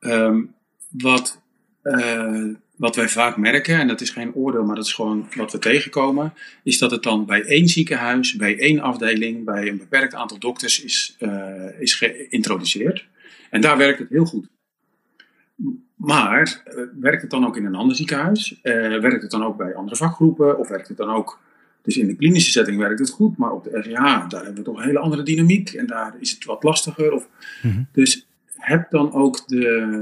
[0.00, 0.54] Um,
[0.88, 1.40] wat,
[1.82, 2.44] uh,
[2.76, 5.58] wat wij vaak merken, en dat is geen oordeel, maar dat is gewoon wat we
[5.58, 10.38] tegenkomen, is dat het dan bij één ziekenhuis, bij één afdeling, bij een beperkt aantal
[10.38, 13.06] dokters is, uh, is geïntroduceerd.
[13.50, 14.46] En daar werkt het heel goed.
[16.02, 18.60] Maar uh, werkt het dan ook in een ander ziekenhuis?
[18.62, 20.58] Uh, werkt het dan ook bij andere vakgroepen?
[20.58, 21.40] Of werkt het dan ook.
[21.82, 24.62] Dus in de klinische setting werkt het goed, maar op de RGH, daar hebben we
[24.62, 27.12] toch een hele andere dynamiek en daar is het wat lastiger.
[27.12, 27.28] Of,
[27.62, 27.86] mm -hmm.
[27.92, 29.96] Dus heb dan ook de,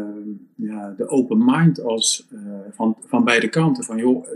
[0.55, 3.85] ja, de open mind als, uh, van, van beide kanten.
[3.85, 4.27] Van joh,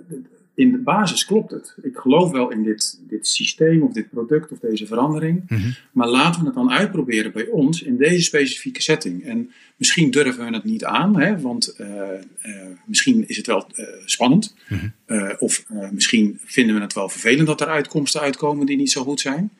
[0.54, 1.74] in de basis klopt het.
[1.82, 5.42] Ik geloof wel in dit, dit systeem of dit product of deze verandering.
[5.48, 5.74] Mm -hmm.
[5.92, 9.24] Maar laten we het dan uitproberen bij ons in deze specifieke setting.
[9.24, 12.54] En misschien durven we het niet aan, hè, want uh, uh,
[12.86, 13.66] misschien is het wel
[14.04, 14.54] spannend.
[14.68, 15.36] Mm -hmm.
[15.38, 19.20] of misschien vinden we het wel vervelend dat er uitkomsten uitkomen die niet zo goed
[19.20, 19.50] zijn.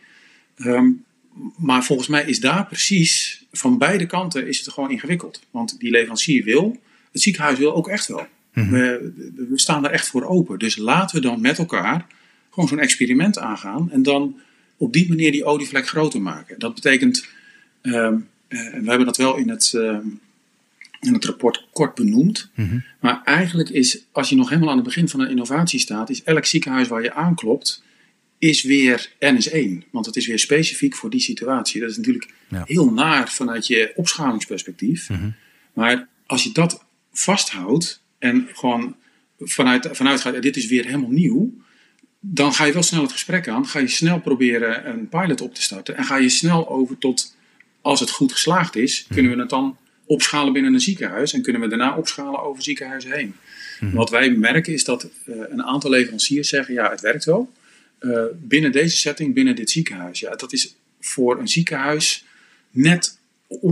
[0.57, 1.05] Um,
[1.57, 5.41] maar volgens mij is daar precies, van beide kanten is het gewoon ingewikkeld.
[5.51, 6.77] Want die leverancier wil,
[7.13, 8.27] het ziekenhuis wil ook echt wel.
[8.55, 8.73] Mm -hmm.
[8.73, 9.13] we,
[9.51, 10.59] we, staan daar echt voor open.
[10.59, 12.07] Dus laten we dan met elkaar
[12.51, 13.91] gewoon zo'n experiment aangaan.
[13.91, 14.41] En dan
[14.77, 16.59] op die manier die olievlek groter maken.
[16.59, 17.27] Dat betekent,
[17.83, 19.99] uh, uh, we hebben dat wel in het, uh,
[21.01, 22.51] in het rapport kort benoemd.
[22.55, 22.85] Mm -hmm.
[23.01, 26.23] Maar eigenlijk is, als je nog helemaal aan het begin van een innovatie staat, is
[26.23, 27.83] elk ziekenhuis waar je aanklopt,
[28.39, 29.91] is weer NS1.
[29.91, 31.81] Want het is weer specifiek voor die situatie.
[31.81, 32.63] Dat is natuurlijk ja.
[32.67, 35.09] heel naar vanuit je opschalingsperspectief.
[35.09, 35.35] Mm -hmm.
[35.73, 38.97] Maar als je dat vasthoudt en gewoon
[39.39, 41.55] vanuit, vanuit gaat, dit is weer helemaal nieuw.
[42.21, 43.67] Dan ga je wel snel het gesprek aan.
[43.67, 45.97] Ga je snel proberen een pilot op te starten.
[45.97, 47.37] En ga je snel over tot,
[47.81, 49.17] als het goed geslaagd is, mm -hmm.
[49.17, 51.33] kunnen we het dan opschalen binnen een ziekenhuis.
[51.33, 53.27] En kunnen we daarna opschalen over ziekenhuizen heen.
[53.27, 53.97] Mm -hmm.
[53.97, 57.53] Wat wij merken is dat uh, een aantal leveranciers zeggen, ja het werkt wel.
[58.01, 60.21] Uh, binnen deze setting, binnen dit ziekenhuis.
[60.21, 62.25] Ja, dat is voor een ziekenhuis
[62.71, 63.19] net,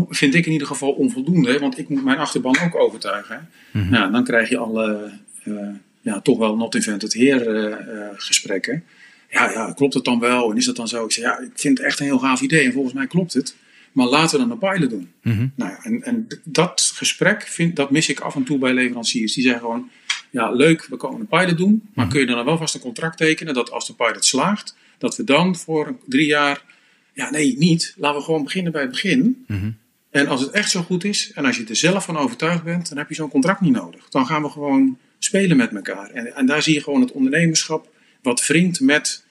[0.09, 1.59] vind ik in ieder geval, onvoldoende.
[1.59, 3.49] Want ik moet mijn achterban ook overtuigen.
[3.71, 3.91] Mm -hmm.
[3.91, 5.11] nou, dan krijg je alle,
[5.45, 5.69] uh,
[6.01, 8.85] ja, toch wel not invented here uh, gesprekken.
[9.31, 10.51] Ja, ja, klopt het dan wel?
[10.51, 11.05] En is dat dan zo?
[11.05, 12.65] Ik zeg, ja, ik vind het echt een heel gaaf idee.
[12.65, 13.57] En volgens mij klopt het.
[13.93, 15.13] Maar laten we dan een pilot doen.
[15.23, 15.53] Mm -hmm.
[15.55, 19.35] nou, en, en dat gesprek, vind, dat mis ik af en toe bij leveranciers.
[19.35, 19.91] Die zeggen gewoon,
[20.31, 21.83] ja, leuk, we komen een pilot doen.
[21.95, 25.17] Maar kun je dan wel vast een contract tekenen dat als de pilot slaagt, dat
[25.17, 26.65] we dan voor drie jaar.
[27.13, 27.95] Ja, nee, niet.
[27.97, 29.45] Laten we gewoon beginnen bij het begin.
[29.47, 29.77] Mm -hmm.
[30.11, 32.89] En als het echt zo goed is en als je er zelf van overtuigd bent,
[32.89, 34.09] dan heb je zo'n contract niet nodig.
[34.09, 36.11] Dan gaan we gewoon spelen met elkaar.
[36.11, 37.91] En, en daar zie je gewoon het ondernemerschap
[38.23, 39.25] wat wringt met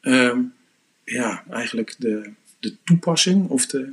[0.00, 0.52] um,
[1.04, 3.92] ja, eigenlijk de, de toepassing of de,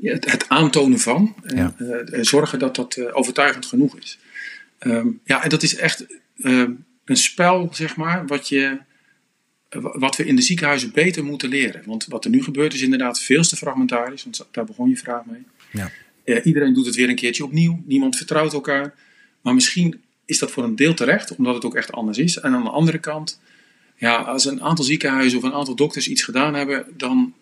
[0.00, 1.34] het, het, aantonen van.
[1.42, 1.74] En, ja.
[1.78, 4.18] uh, zorgen dat dat uh, overtuigend genoeg is.
[4.80, 8.78] Um, ja, en dat is echt um, een spel, zeg maar, wat, je,
[9.80, 11.82] wat we in de ziekenhuizen beter moeten leren.
[11.86, 15.24] Want wat er nu gebeurt is inderdaad veel te fragmentarisch, want daar begon je vraag
[15.24, 15.42] mee.
[15.72, 15.90] Ja.
[16.24, 18.94] Uh, iedereen doet het weer een keertje opnieuw, niemand vertrouwt elkaar.
[19.40, 22.38] Maar misschien is dat voor een deel terecht, omdat het ook echt anders is.
[22.38, 23.40] En aan de andere kant,
[23.96, 27.34] ja, als een aantal ziekenhuizen of een aantal dokters iets gedaan hebben, dan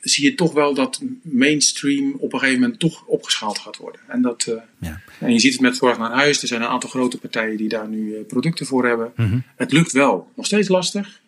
[0.00, 4.00] zie je toch wel dat mainstream op een gegeven moment toch opgeschaald gaat worden.
[4.08, 5.00] En, dat, uh, ja.
[5.18, 6.42] en je ziet het met Zorg naar Huis.
[6.42, 9.12] Er zijn een aantal grote partijen die daar nu uh, producten voor hebben.
[9.16, 9.42] Mm -hmm.
[9.56, 10.32] Het lukt wel.
[10.36, 11.20] Nog steeds lastig.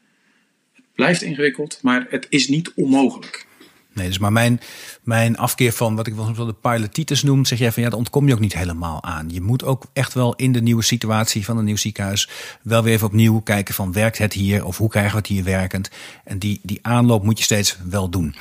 [1.02, 3.46] Blijft ingewikkeld, maar het is niet onmogelijk.
[3.92, 4.60] Nee, dus maar mijn,
[5.02, 8.26] mijn afkeer van wat ik wel de pilotitis noem, zeg jij van ja, daar ontkom
[8.26, 9.28] je ook niet helemaal aan.
[9.30, 12.28] Je moet ook echt wel in de nieuwe situatie van een nieuw ziekenhuis
[12.62, 15.44] wel weer even opnieuw kijken van werkt het hier of hoe krijgen we het hier
[15.44, 15.90] werkend.
[16.24, 18.34] En die, die aanloop moet je steeds wel doen.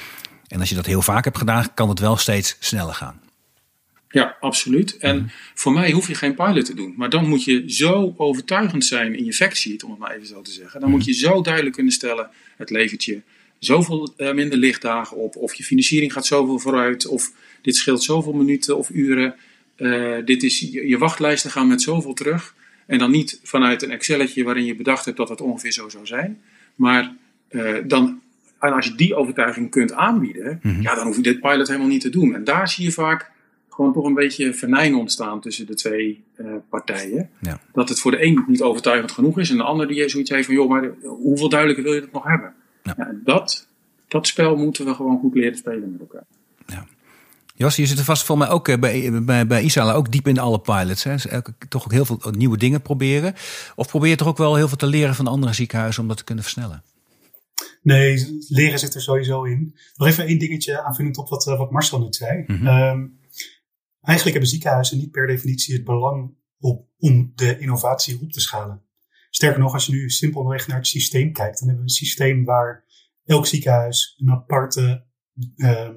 [0.48, 3.20] En als je dat heel vaak hebt gedaan, kan het wel steeds sneller gaan.
[4.12, 4.98] Ja, absoluut.
[4.98, 5.30] En mm.
[5.54, 6.94] voor mij hoef je geen pilot te doen.
[6.98, 10.42] Maar dan moet je zo overtuigend zijn in je factsheet, om het maar even zo
[10.42, 10.80] te zeggen.
[10.80, 10.96] Dan mm.
[10.96, 13.22] moet je zo duidelijk kunnen stellen, het levert je
[13.60, 15.36] zoveel uh, minder lichtdagen op.
[15.36, 17.08] Of je financiering gaat zoveel vooruit.
[17.08, 19.36] Of dit scheelt zoveel minuten of uren.
[19.78, 22.56] Uh, dit is, je, je wachtlijsten gaan met zoveel terug.
[22.86, 26.06] En dan niet vanuit een Excelletje waarin je bedacht hebt dat het ongeveer zo zou
[26.06, 26.42] zijn.
[26.76, 27.14] Maar
[27.50, 28.22] uh, dan
[28.62, 30.82] en als je die overtuiging kunt aanbieden, mm -hmm.
[30.82, 32.36] ja, dan hoef je dit pilot helemaal niet te doen.
[32.36, 33.32] En daar zie je vaak
[33.82, 37.30] gewoon toch een beetje venijn ontstaan tussen de twee uh, partijen.
[37.40, 37.60] Ja.
[37.74, 40.46] Dat het voor de een niet overtuigend genoeg is en de ander die zoiets heeft
[40.46, 42.54] van, joh, maar hoeveel duidelijker wil je dat nog hebben?
[42.84, 42.94] Ja.
[42.98, 43.68] Ja, dat,
[44.08, 46.26] dat spel moeten we gewoon goed leren spelen met elkaar.
[46.66, 46.86] Ja.
[47.56, 50.40] Jos, je zit er vast voor mij ook bij, bij, bij Isala ook diep in
[50.40, 51.04] alle pilots.
[51.04, 51.12] Hè?
[51.12, 51.28] Dus
[51.70, 53.34] toch ook heel veel nieuwe dingen proberen.
[53.76, 56.18] Of probeer je toch ook wel heel veel te leren van andere ziekenhuizen om dat
[56.18, 56.84] te kunnen versnellen?
[57.82, 59.76] Nee, leren zit er sowieso in.
[59.96, 62.44] Nog even één dingetje aanvullend op wat, wat Marcel net zei.
[62.48, 62.68] Mm -hmm.
[62.68, 63.20] um,
[64.02, 68.84] eigenlijk hebben ziekenhuizen niet per definitie het belang op, om de innovatie op te schalen.
[69.30, 72.46] Sterker nog, als je nu simpelweg naar het systeem kijkt, dan hebben we een systeem
[72.46, 72.86] waar
[73.26, 75.06] elk ziekenhuis een aparte,
[75.56, 75.90] uh,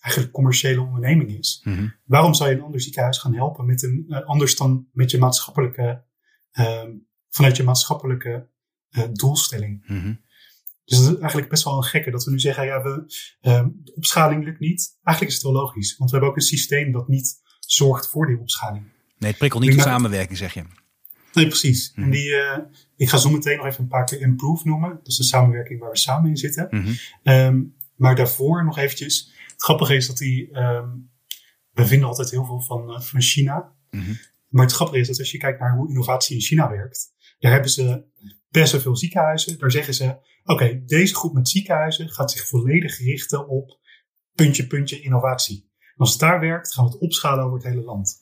[0.00, 1.60] eigenlijk commerciële onderneming is.
[1.64, 1.88] Mhm.
[2.04, 5.18] Waarom zou je een ander ziekenhuis gaan helpen met een, uh, anders dan met je
[5.18, 6.04] maatschappelijke,
[6.52, 6.84] uh,
[7.28, 8.48] vanuit je maatschappelijke
[8.90, 9.86] uh, doelstelling?
[9.86, 10.14] Mhm.
[10.90, 13.04] Dus dat is eigenlijk best wel een gekke dat we nu zeggen, ja, we,
[13.84, 14.98] de opschaling lukt niet.
[15.02, 18.26] Eigenlijk is het wel logisch, want we hebben ook een systeem dat niet zorgt voor
[18.26, 18.84] die opschaling.
[19.18, 20.62] Nee, het prikkelt niet de samenwerking, zeg je.
[21.32, 21.92] Nee, precies.
[21.94, 22.02] Mhm.
[22.04, 22.58] En die, uh,
[22.96, 24.90] ik ga zo meteen nog even een paar keer Improve noemen.
[24.90, 26.66] Dat is de samenwerking waar we samen in zitten.
[26.70, 26.92] Mhm.
[27.22, 29.32] Um, maar daarvoor nog eventjes.
[29.46, 31.10] Het grappige is dat die, um,
[31.72, 33.72] we vinden altijd heel veel van, uh, van China.
[33.90, 34.12] Mhm.
[34.48, 37.12] Maar het grappige is dat als je kijkt naar hoe innovatie in China werkt.
[37.38, 38.04] Daar hebben ze
[38.50, 39.58] best wel veel ziekenhuizen.
[39.58, 43.78] Daar zeggen ze, oké, okay, deze groep met ziekenhuizen gaat zich volledig richten op
[44.34, 45.68] puntje, puntje innovatie.
[45.78, 48.18] En als het daar werkt, gaan we het opschalen over het hele land.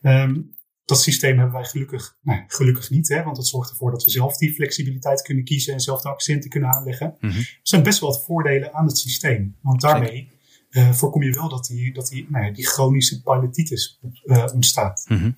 [0.00, 0.22] Ja.
[0.22, 0.56] Um,
[0.88, 4.10] dat systeem hebben wij gelukkig, nou, gelukkig niet, hè, want dat zorgt ervoor dat we
[4.10, 7.16] zelf die flexibiliteit kunnen kiezen en zelf de accenten kunnen aanleggen.
[7.20, 7.36] Mhm.
[7.36, 10.30] Er zijn best wel wat voordelen aan het systeem, want daarmee
[10.70, 15.04] uh, voorkom je wel dat die, dat die, nou ja, die chronische pilotitis uh, ontstaat.
[15.08, 15.30] Mhm.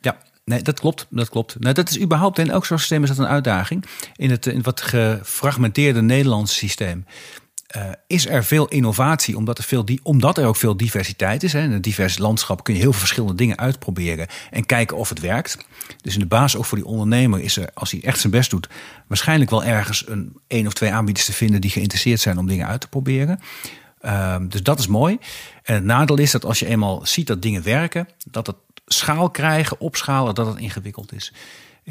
[0.00, 1.06] Ja, Nee, dat klopt.
[1.10, 1.56] Dat klopt.
[1.58, 3.84] Nou, dat is überhaupt in elk soort systeem is dat een uitdaging.
[4.16, 7.04] In het, in wat gefragmenteerde Nederlandse systeem
[7.76, 11.52] uh, is er veel innovatie, omdat er, veel die, omdat er ook veel diversiteit is.
[11.52, 11.62] Hè.
[11.62, 15.20] In een divers landschap kun je heel veel verschillende dingen uitproberen en kijken of het
[15.20, 15.66] werkt.
[16.02, 18.50] Dus in de basis ook voor die ondernemer is er, als hij echt zijn best
[18.50, 18.68] doet,
[19.06, 22.66] waarschijnlijk wel ergens een één of twee aanbieders te vinden die geïnteresseerd zijn om dingen
[22.66, 23.40] uit te proberen.
[24.02, 25.18] Uh, dus dat is mooi.
[25.62, 28.56] En het nadeel is dat als je eenmaal ziet dat dingen werken, dat het
[28.88, 31.32] schaal krijgen, opschalen, dat het ingewikkeld is.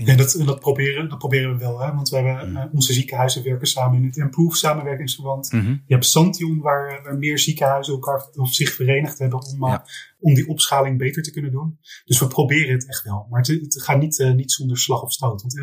[0.05, 1.79] Ja, dat, dat, proberen, dat proberen we wel.
[1.79, 1.93] Hè?
[1.93, 2.57] Want we hebben, mm.
[2.57, 5.51] uh, onze ziekenhuizen werken samen in het Improve samenwerkingsverband.
[5.51, 5.83] Mm -hmm.
[5.86, 9.86] Je hebt Santion, waar, waar meer ziekenhuizen elkaar of zich verenigd hebben om, uh, Ja.
[10.19, 11.79] om die opschaling beter te kunnen doen.
[12.05, 13.27] Dus we proberen het echt wel.
[13.29, 15.41] Maar het, het gaat niet, uh, niet zonder slag of stoot.
[15.41, 15.60] Want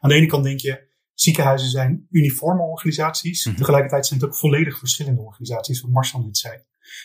[0.00, 3.46] aan de ene kant denk je, ziekenhuizen zijn uniforme organisaties.
[3.46, 3.56] Mhm.
[3.56, 6.58] Tegelijkertijd zijn het ook volledig verschillende organisaties, wat Marcel net zei.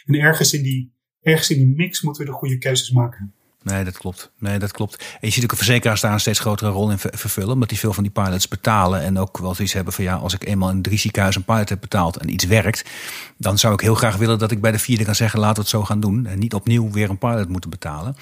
[0.06, 3.34] En ergens in die, ergens in die mix moeten we de goede keuzes maken.
[3.64, 4.32] Nee, dat klopt.
[4.38, 4.98] Nee, dat klopt.
[5.00, 7.54] En je ziet ook een verzekeraars daar een steeds grotere rol in ver- vervullen.
[7.54, 9.02] Omdat die veel van die pilots betalen.
[9.02, 11.70] En ook wel zoiets hebben van ja, als ik eenmaal in drie ziekenhuizen een pilot
[11.70, 12.86] heb betaald en iets werkt.
[13.38, 15.62] Dan zou ik heel graag willen dat ik bij de vierde kan zeggen laten we
[15.62, 16.26] het zo gaan doen.
[16.26, 18.16] En niet opnieuw weer een pilot moeten betalen.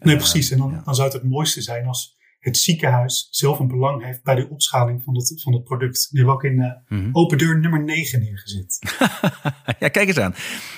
[0.00, 0.50] Nee, Eh, precies.
[0.50, 2.15] En dan, dan zou het het mooiste zijn als
[2.46, 6.08] het ziekenhuis zelf een belang heeft bij de opschaling van het, van het product.
[6.10, 7.08] Die hebben we ook in Mhm.
[7.12, 8.78] open deur nummer 9 neergezet.
[9.78, 10.34] Ja, kijk eens aan.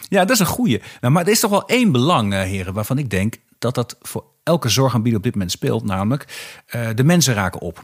[0.08, 0.80] Ja, dat is een goeie.
[1.00, 3.96] Nou, maar er is toch wel één belang, eh, heren, waarvan ik denk dat dat
[4.00, 5.84] voor elke zorgaanbieder op dit moment speelt.
[5.84, 7.82] Namelijk, eh, de mensen raken op.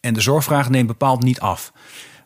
[0.00, 1.72] En de zorgvraag neemt bepaald niet af.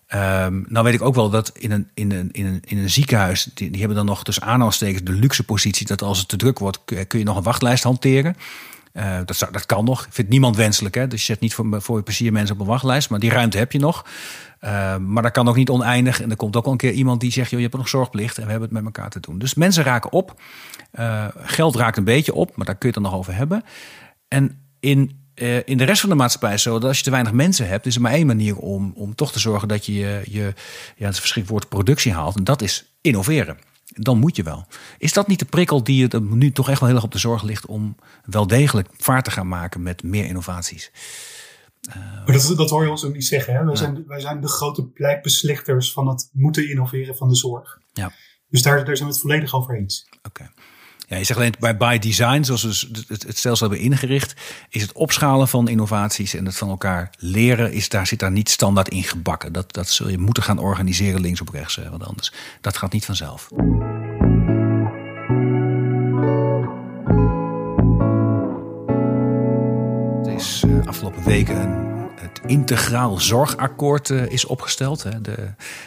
[0.06, 2.90] Ehm, nou weet ik ook wel dat in een, in een, in een, in een
[2.90, 6.36] ziekenhuis, die, die hebben dan nog tussen aanhalingstekens de luxe positie dat als het te
[6.36, 8.36] druk wordt, kun je nog een wachtlijst hanteren.
[8.98, 10.06] Eh, dat, dat kan nog.
[10.10, 10.94] Vindt niemand wenselijk.
[10.94, 11.06] Hè?
[11.06, 13.10] Dus je zet niet voor, voor je plezier mensen op een wachtlijst.
[13.10, 14.06] Maar die ruimte heb je nog.
[14.60, 16.22] Uh, maar dat kan ook niet oneindig.
[16.22, 18.38] En er komt ook wel een keer iemand die zegt: joh, je hebt nog zorgplicht.
[18.38, 19.38] En we hebben het met elkaar te doen.
[19.38, 20.40] Dus mensen raken op.
[20.98, 22.56] Uh, geld raakt een beetje op.
[22.56, 23.62] Maar daar kun je het dan nog over hebben.
[24.28, 25.30] En in,
[25.64, 27.86] in de rest van de maatschappij is zo dat als je te weinig mensen hebt,
[27.86, 30.54] is er maar één manier om, om toch te zorgen dat je je, je
[30.96, 32.36] ja, het verschrikkelijk woord productie haalt.
[32.36, 33.56] En dat is innoveren
[34.00, 34.66] dan moet je wel.
[34.98, 37.18] Is dat niet de prikkel die het nu toch echt wel heel erg op de
[37.18, 40.90] zorg ligt om wel degelijk vaart te gaan maken met meer innovaties?
[41.88, 43.54] Uh, maar dat, dat hoor je ons ook niet zeggen.
[43.54, 43.64] Hè?
[43.64, 43.78] Wij, ja.
[43.78, 47.80] zijn, wij zijn de grote blijkbeslechters van het moeten innoveren van de zorg.
[47.92, 48.12] Ja.
[48.48, 50.06] Dus daar, daar zijn we het volledig over eens.
[50.08, 50.28] Oké.
[50.28, 50.48] Okay.
[51.08, 54.34] Ja, je zegt alleen bij by design, zoals we het, stelsel hebben ingericht,
[54.68, 58.48] is het opschalen van innovaties en het van elkaar leren, is, daar zit daar niet
[58.48, 59.52] standaard in gebakken.
[59.52, 63.04] Dat, dat zul je moeten gaan organiseren links op rechts, want anders dat gaat niet
[63.04, 63.48] vanzelf.
[70.22, 71.87] Het is uh, afgelopen weken
[72.28, 75.02] het integraal zorgakkoord uh, is opgesteld.
[75.02, 75.20] Hè.
[75.20, 75.36] De,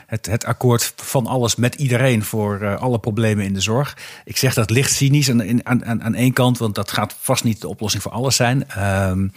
[0.07, 3.97] het, het, akkoord van alles met iedereen voor uh, alle problemen in de zorg.
[4.25, 7.43] Ik zeg dat licht cynisch aan, aan, aan, aan één kant, want dat gaat vast
[7.43, 8.65] niet de oplossing voor alles zijn.
[9.09, 9.31] Um,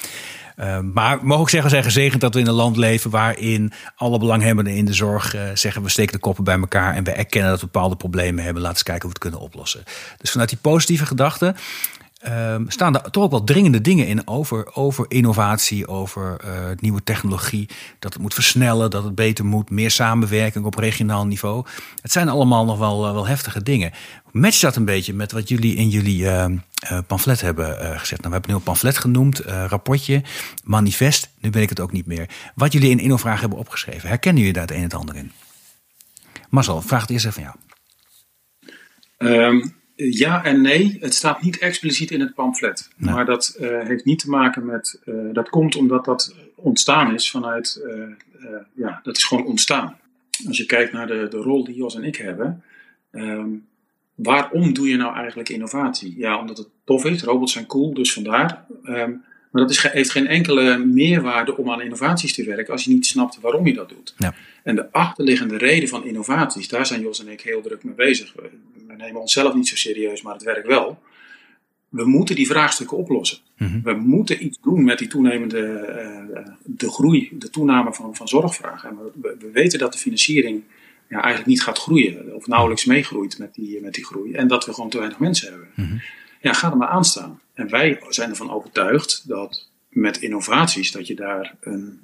[0.56, 3.72] uh, maar mogen ik zeggen, we zijn gezegend dat we in een land leven waarin
[3.96, 7.10] alle belanghebbenden in de zorg uh, zeggen we steken de koppen bij elkaar en we
[7.10, 8.62] erkennen dat we bepaalde problemen hebben.
[8.62, 9.84] Laten we kijken hoe we het kunnen oplossen.
[10.18, 11.54] Dus vanuit die positieve gedachte
[12.28, 17.02] Um, staan er toch ook wel dringende dingen in over, over innovatie, over uh, nieuwe
[17.02, 17.68] technologie.
[17.98, 21.66] Dat het moet versnellen, dat het beter moet, meer samenwerking op regionaal niveau.
[22.02, 23.92] Het zijn allemaal nog wel, uh, wel heftige dingen.
[24.30, 26.46] Matcht dat een beetje met wat jullie in jullie uh,
[27.06, 28.18] pamflet hebben gezet?
[28.18, 30.22] Nou, we hebben een pamflet genoemd, rapportje,
[30.64, 31.30] manifest.
[31.40, 32.28] Nu weet ik het ook niet meer.
[32.54, 34.08] Wat jullie in InnoVraag hebben opgeschreven.
[34.08, 35.32] Herkennen jullie daar het een en het ander in?
[36.48, 37.54] Marcel, vraag het eerst even van
[39.18, 39.32] jou.
[39.32, 40.96] Um Ja en nee.
[41.00, 42.90] Het staat niet expliciet in het pamflet.
[42.96, 45.02] Maar dat heeft niet te maken met.
[45.33, 47.83] dat komt omdat dat ontstaan is vanuit.
[48.74, 49.96] ja, dat is gewoon ontstaan.
[50.46, 52.62] Als je kijkt naar de, de rol die Jos en ik hebben.
[53.11, 53.48] Ehm,
[54.14, 56.14] waarom doe je nou eigenlijk innovatie?
[56.18, 57.22] Ja, omdat het tof is.
[57.22, 58.64] Robots zijn cool, dus vandaar.
[58.85, 59.11] Ehm,
[59.50, 63.07] maar dat is, heeft geen enkele meerwaarde om aan innovaties te werken als je niet
[63.07, 64.14] snapt waarom je dat doet.
[64.18, 64.35] Ja.
[64.62, 68.35] En de achterliggende reden van innovaties, daar zijn Jos en ik heel druk mee bezig.
[68.96, 71.02] We, nemen onszelf niet zo serieus, maar het werkt wel.
[71.88, 73.38] We moeten die vraagstukken oplossen.
[73.57, 73.83] Mhm.
[73.83, 75.59] We moeten iets doen met die toenemende
[76.37, 78.88] uh, de groei, de toename van, van zorgvragen.
[78.88, 80.62] En we, we weten dat de financiering
[81.09, 84.33] ja, eigenlijk niet gaat groeien, of nauwelijks meegroeit met die, met die groei.
[84.33, 85.68] En dat we gewoon te weinig mensen hebben.
[85.74, 85.96] Mhm.
[86.40, 87.40] Ja, ga er maar aan staan.
[87.54, 92.00] En wij zijn ervan overtuigd dat met innovaties, dat je daar een,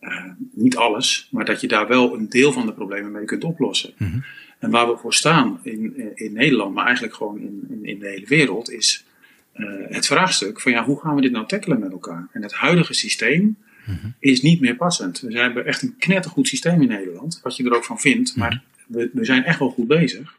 [0.00, 3.44] uh, niet alles, maar dat je daar wel een deel van de problemen mee kunt
[3.44, 3.92] oplossen.
[3.98, 4.18] Mhm.
[4.58, 8.08] En waar we voor staan in, in Nederland, maar eigenlijk gewoon in, in, in de
[8.08, 9.04] hele wereld, is
[9.56, 12.28] uh, het vraagstuk van ja, hoe gaan we dit nou tackelen met elkaar?
[12.32, 13.56] En het huidige systeem
[13.88, 14.08] Mhm.
[14.18, 15.20] is niet meer passend.
[15.20, 18.40] We hebben echt een knettergoed systeem in Nederland, wat je er ook van vindt, mhm.
[18.40, 20.38] maar we, we, zijn echt wel goed bezig.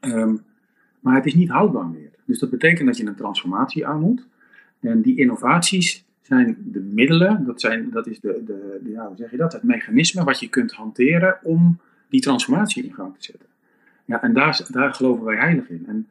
[0.00, 0.34] Ehm,
[1.00, 2.10] maar het is niet houdbaar meer.
[2.24, 4.26] Dus dat betekent dat je een transformatie aan moet.
[4.80, 9.16] En die innovaties zijn de middelen, dat, zijn, dat is de, de, de ja, hoe
[9.16, 13.22] zeg je dat, het mechanisme wat je kunt hanteren om die transformatie in gang te
[13.22, 13.48] zetten.
[14.04, 15.84] Ja, en daar, daar geloven wij heilig in.
[15.86, 16.06] En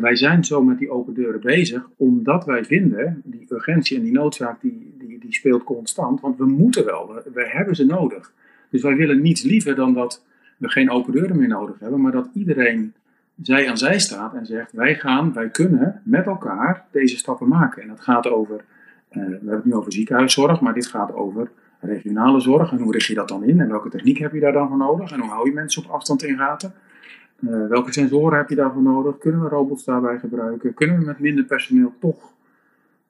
[0.00, 4.12] wij zijn zo met die open deuren bezig, omdat wij vinden, die urgentie en die
[4.12, 6.20] noodzaak, die, die, die speelt constant.
[6.20, 8.32] Want we moeten wel, we, hebben ze nodig.
[8.70, 10.24] Dus wij willen niets liever dan dat
[10.56, 12.94] we geen open deuren meer nodig hebben, maar dat iedereen
[13.42, 17.82] zij aan zij staat en zegt: wij gaan, wij kunnen met elkaar deze stappen maken.
[17.82, 18.62] En dat gaat over, uh,
[19.12, 21.50] we hebben het nu over ziekenhuiszorg, maar dit gaat over
[21.86, 22.70] regionale zorg.
[22.70, 23.60] En hoe richt je dat dan in?
[23.60, 25.12] En welke techniek heb je daar dan voor nodig?
[25.12, 26.74] En hoe hou je mensen op afstand in gaten?
[27.40, 29.18] Uh, welke sensoren heb je daarvoor nodig?
[29.18, 30.74] Kunnen we robots daarbij gebruiken?
[30.74, 32.32] Kunnen we met minder personeel toch,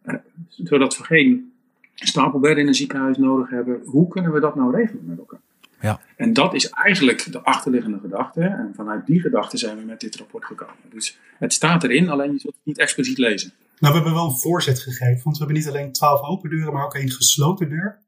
[0.05, 0.15] uh,
[0.49, 1.53] zodat we geen
[1.95, 5.41] stapelbedden in een ziekenhuis nodig hebben, hoe kunnen we dat nou regelen met elkaar?
[5.81, 6.01] Ja.
[6.17, 8.41] En dat is eigenlijk de achterliggende gedachte.
[8.41, 10.75] En vanuit die gedachte zijn we met dit rapport gekomen.
[10.91, 13.53] Dus het staat erin, alleen je zult het niet expliciet lezen.
[13.79, 16.73] Nou, we hebben wel een voorzet gegeven, want we hebben niet alleen twaalf open deuren,
[16.73, 17.99] maar ook één gesloten deur.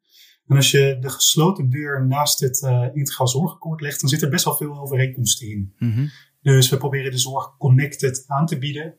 [0.46, 4.28] En als je de gesloten deur naast het uh, integraal zorgakkoord legt, dan zit er
[4.28, 5.74] best wel veel overeenkomsten in.
[5.78, 6.10] Mm
[6.42, 8.94] Dus we proberen de zorg connected aan te bieden.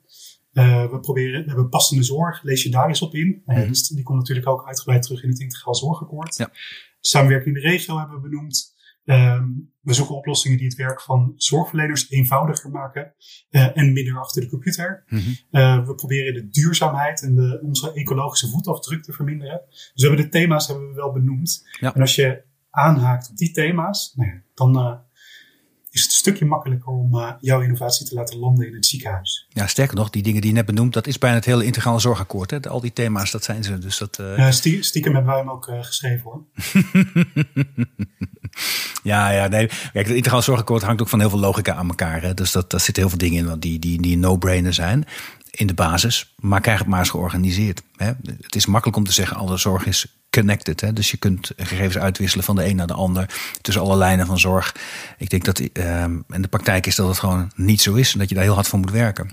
[0.54, 3.42] Uh, we, proberen, we hebben passende zorg, lees je daar eens op in.
[3.46, 3.68] Mm -hmm.
[3.68, 6.36] dus die komt natuurlijk ook uitgebreid terug in het integraal zorgakkoord.
[6.36, 6.52] Ja.
[7.00, 8.76] Samenwerking in de regio hebben we benoemd.
[9.10, 13.14] Um, we zoeken oplossingen die het werk van zorgverleners eenvoudiger maken
[13.50, 15.04] uh, en minder achter de computer.
[15.08, 15.36] Mm -hmm.
[15.52, 19.62] uh, we proberen de duurzaamheid en de, onze ecologische voetafdruk te verminderen.
[19.70, 21.68] Dus we hebben de thema's hebben we wel benoemd.
[21.80, 21.94] Ja.
[21.94, 24.98] En als je aanhaakt op die thema's, nou ja, dan uh,
[25.98, 29.48] is het een stukje makkelijker om uh, jouw innovatie te laten landen in het ziekenhuis.
[29.50, 32.00] Ja, sterker nog, die dingen die je net benoemd, dat is bijna het hele integrale
[32.00, 32.52] zorgakkoord.
[32.52, 32.62] Hè?
[32.62, 33.78] Al die thema's, dat zijn ze.
[33.78, 34.38] Dus dat, uh...
[34.38, 36.44] ja, stiekem hebben wij hem ook uh, geschreven hoor.
[39.12, 39.68] ja, ja, nee.
[39.68, 42.22] Kijk, het integraal zorgakkoord hangt ook van heel veel logica aan elkaar.
[42.22, 42.34] Hè?
[42.34, 45.06] Dus dat, daar zitten heel veel dingen in die, die, die no-brainer zijn
[45.52, 46.34] in de basis.
[46.36, 47.82] Maar krijg het maar eens georganiseerd.
[47.96, 48.12] Hè?
[48.42, 50.82] Het is makkelijk om te zeggen, alle zorg is connected.
[50.82, 50.94] Hè?
[50.94, 53.30] Dus je kunt gegevens uitwisselen van de een naar de ander.
[53.62, 54.76] Tussen alle lijnen van zorg.
[55.18, 58.14] Ik denk dat um, in de praktijk is dat het gewoon niet zo is.
[58.14, 59.32] En dat je daar heel hard voor moet werken.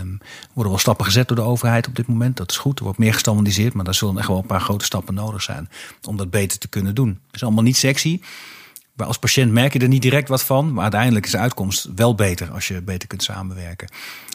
[0.00, 2.36] Um, er worden wel stappen gezet door de overheid op dit moment.
[2.36, 2.78] Dat is goed.
[2.78, 3.74] Er wordt meer gestandardiseerd.
[3.74, 5.68] Maar daar zullen echt wel een paar grote stappen nodig zijn.
[6.02, 7.08] Om dat beter te kunnen doen.
[7.26, 8.20] Het is allemaal niet sexy.
[8.94, 10.72] Maar als patiënt merk je er niet direct wat van.
[10.72, 13.88] Maar uiteindelijk is de uitkomst wel beter als je beter kunt samenwerken.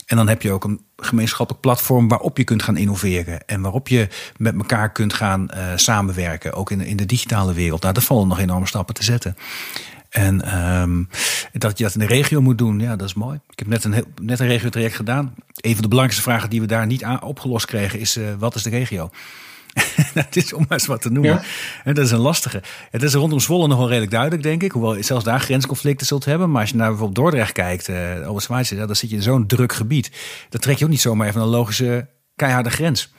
[0.05, 3.45] En dan heb je ook een gemeenschappelijk platform waarop je kunt gaan innoveren.
[3.47, 6.53] En waarop je met elkaar kunt gaan uh, samenwerken.
[6.53, 7.81] Ook in, in de digitale wereld.
[7.81, 9.35] Nou, daar vallen nog enorme stappen te zetten.
[10.09, 11.09] En um,
[11.51, 13.39] dat je dat in de regio moet doen, ja, dat is mooi.
[13.49, 15.35] Ik heb net een, net een regio-traject gedaan.
[15.55, 18.55] Een van de belangrijkste vragen die we daar niet aan opgelost kregen is: uh, wat
[18.55, 19.09] is de regio?
[20.13, 21.41] dat is om maar eens wat te noemen.
[21.83, 22.61] En dat is een lastige.
[22.91, 24.71] Het is rondom Zwolle nog wel redelijk duidelijk, denk ik.
[24.71, 26.51] Hoewel je zelfs daar grensconflicten zult hebben.
[26.51, 29.47] Maar als je naar bijvoorbeeld Dordrecht kijkt, uh, Albert ja, dan zit je in zo'n
[29.47, 30.11] druk gebied.
[30.49, 33.13] Dan trek je ook niet zomaar even een logische, keiharde grens.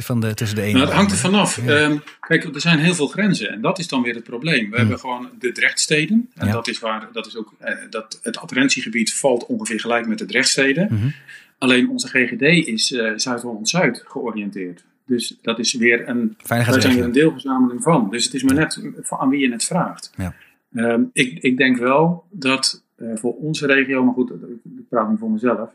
[0.00, 1.66] Van de, tussen de ene nou, het hangt er vanaf.
[1.66, 1.82] Ja.
[1.82, 4.58] Um, kijk, er zijn heel veel grenzen en dat is dan weer het probleem.
[4.58, 4.76] We hmm.
[4.76, 6.30] hebben gewoon de Drechtsteden.
[6.34, 6.52] En ja.
[6.52, 10.24] dat is waar, dat is ook, uh, dat, het adherentiegebied valt ongeveer gelijk met de
[10.24, 10.88] Drechtsteden.
[10.88, 11.14] -hmm.
[11.58, 14.84] Alleen onze GGD is uh, Zuid-Holland-Zuid georiënteerd.
[15.12, 18.10] Dus dat is weer een, daar zijn een deelverzameling van.
[18.10, 20.12] Dus het is maar net aan wie je het vraagt.
[20.16, 20.34] Ja.
[20.74, 25.18] Um, ik, ik denk wel dat uh, voor onze regio, maar goed, ik praat nu
[25.18, 25.70] voor mezelf.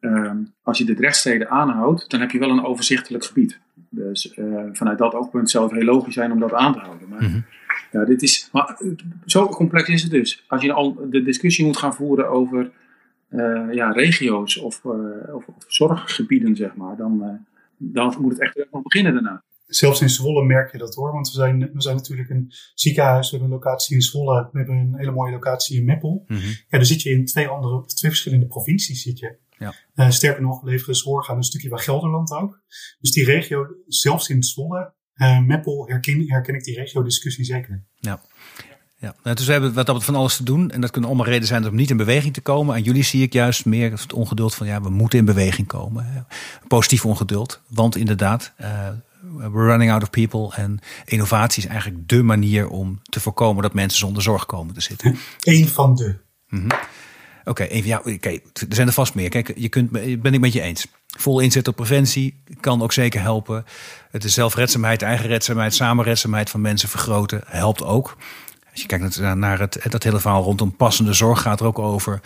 [0.00, 3.58] Um, als je de rechtsteden aanhoudt, dan heb je wel een overzichtelijk gebied.
[3.88, 7.08] Dus uh, vanuit dat oogpunt zou het heel logisch zijn om dat aan te houden.
[7.08, 7.44] Maar, mm -hmm.
[7.92, 8.78] ja, dit is, maar
[9.26, 10.44] zo complex is het dus.
[10.48, 12.70] Als je al de discussie moet gaan voeren over
[13.70, 17.46] ja, regio's of, of, of, zorggebieden, zeg maar, dan,
[17.80, 19.44] dan moet het echt wel beginnen daarna.
[19.66, 23.30] Zelfs in Zwolle merk je dat hoor, want we zijn, we zijn natuurlijk een ziekenhuis,
[23.30, 26.24] we hebben een locatie in Zwolle, we hebben een hele mooie locatie in Meppel.
[26.26, 29.36] Mm Ja, dan zit je in twee andere, twee verschillende provincies zit je.
[29.58, 29.74] Ja.
[29.94, 32.62] Uh, sterker nog, we leveren zorg aan een stukje waar Gelderland ook.
[33.00, 37.84] Dus die regio, zelfs in Zwolle, uh, Meppel, herken, herken ik die regio-discussie zeker.
[37.94, 38.22] Ja.
[39.00, 40.70] Ja, nou, dus we hebben wat dat van alles te doen.
[40.70, 42.74] En dat kunnen allemaal redenen zijn om niet in beweging te komen.
[42.74, 46.26] En jullie zie ik juist meer het ongeduld van ja, we moeten in beweging komen.
[46.68, 47.60] Positief ongeduld.
[47.68, 48.88] Want inderdaad, uh,
[49.36, 50.54] we're running out of people.
[50.54, 54.80] En innovatie is eigenlijk de manier om te voorkomen dat mensen zonder zorg komen te
[54.80, 55.16] zitten.
[55.40, 56.16] Eén van de.
[56.48, 56.78] Mm -hmm.
[57.44, 59.28] Oké, okay, ja, okay, er zijn er vast meer.
[59.28, 60.86] Kijk, je kunt, ben ik met je eens.
[61.06, 63.64] Vol inzet op preventie kan ook zeker helpen.
[64.10, 68.16] Het is zelfredzaamheid, eigenredzaamheid, samenredzaamheid van mensen vergroten helpt ook.
[68.80, 72.20] Als je kijkt naar het, dat hele verhaal rondom passende zorg gaat er ook over.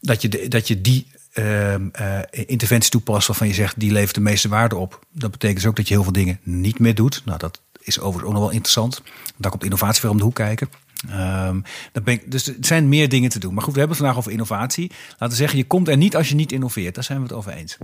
[0.00, 1.78] Dat je, dat je die uh, uh,
[2.30, 5.06] interventie toepast waarvan je zegt die levert de meeste waarde op.
[5.12, 7.22] Dat betekent dus ook dat je heel veel dingen niet meer doet.
[7.24, 9.02] Nou, dat is overigens ook nog wel interessant.
[9.36, 10.68] Daar komt innovatie weer om de hoek kijken.
[11.10, 11.62] Um,
[11.92, 13.54] ben ik, dus er zijn meer dingen te doen.
[13.54, 14.90] Maar goed, we hebben het vandaag over innovatie.
[15.10, 16.94] Laten we zeggen, je komt er niet als je niet innoveert.
[16.94, 17.78] Daar zijn we het over eens.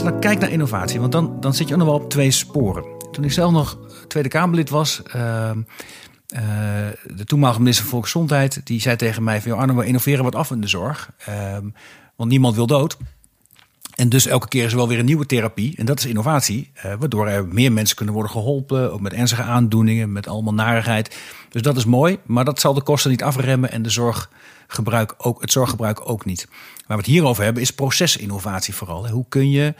[0.00, 2.30] Je dan kijkt naar innovatie, want dan, dan zit je ook nog wel op twee
[2.30, 2.84] sporen.
[3.12, 3.78] Toen ik zelf nog
[4.08, 5.50] Tweede Kamerlid was, uh,
[7.06, 10.50] de toenmalige minister van Volksgezondheid, die zei tegen mij van, Arno, we innoveren wat af
[10.50, 11.10] in de zorg.
[11.28, 11.56] Uh,
[12.16, 12.96] want niemand wil dood.
[13.94, 15.76] En dus elke keer is er wel weer een nieuwe therapie.
[15.76, 16.70] En dat is innovatie.
[16.76, 18.92] Uh, waardoor er meer mensen kunnen worden geholpen.
[18.92, 21.16] Ook met ernstige aandoeningen, met allemaal narigheid.
[21.50, 22.18] Dus dat is mooi.
[22.26, 23.70] Maar dat zal de kosten niet afremmen.
[23.70, 23.90] En de
[24.70, 26.48] zorggebruik ook, het zorggebruik ook niet.
[26.86, 29.08] Waar we het hier over hebben is procesinnovatie vooral.
[29.08, 29.74] Hoe kun je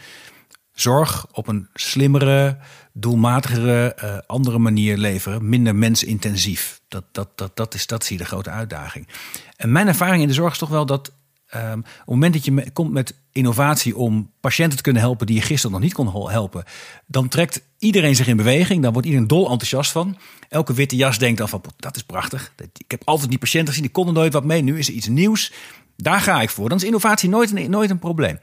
[0.73, 2.57] zorg op een slimmere,
[2.93, 5.49] doelmatigere, uh, andere manier leveren.
[5.49, 6.81] Minder mensintensief.
[6.87, 9.07] Dat, dat, dat, dat, is, dat zie je de grote uitdaging.
[9.55, 11.11] En mijn ervaring in de zorg is toch wel dat
[11.55, 15.35] Um, op het moment dat je komt met innovatie om patiënten te kunnen helpen die
[15.35, 16.63] je gisteren nog niet kon helpen,
[17.05, 18.83] dan trekt iedereen zich in beweging.
[18.83, 20.17] Dan wordt iedereen dol enthousiast van.
[20.49, 22.53] Elke witte jas denkt dan van, dat is prachtig.
[22.77, 24.61] Ik heb altijd die patiënten gezien, die konden nooit wat mee.
[24.61, 25.53] Nu is er iets nieuws.
[25.95, 26.69] Daar ga ik voor.
[26.69, 28.39] Dan is innovatie nooit een, nooit een probleem.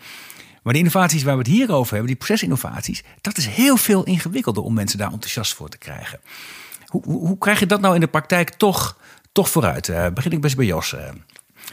[0.63, 4.05] Maar de innovaties waar we het hier over hebben, die procesinnovaties, dat is heel veel
[4.05, 6.21] ingewikkelder om mensen daar enthousiast voor te krijgen.
[6.87, 8.99] Hoe, hoe, krijg je dat nou in de praktijk toch,
[9.33, 9.89] toch vooruit?
[9.89, 10.93] Uh, begin ik best bij Jos.
[10.93, 11.01] Uh.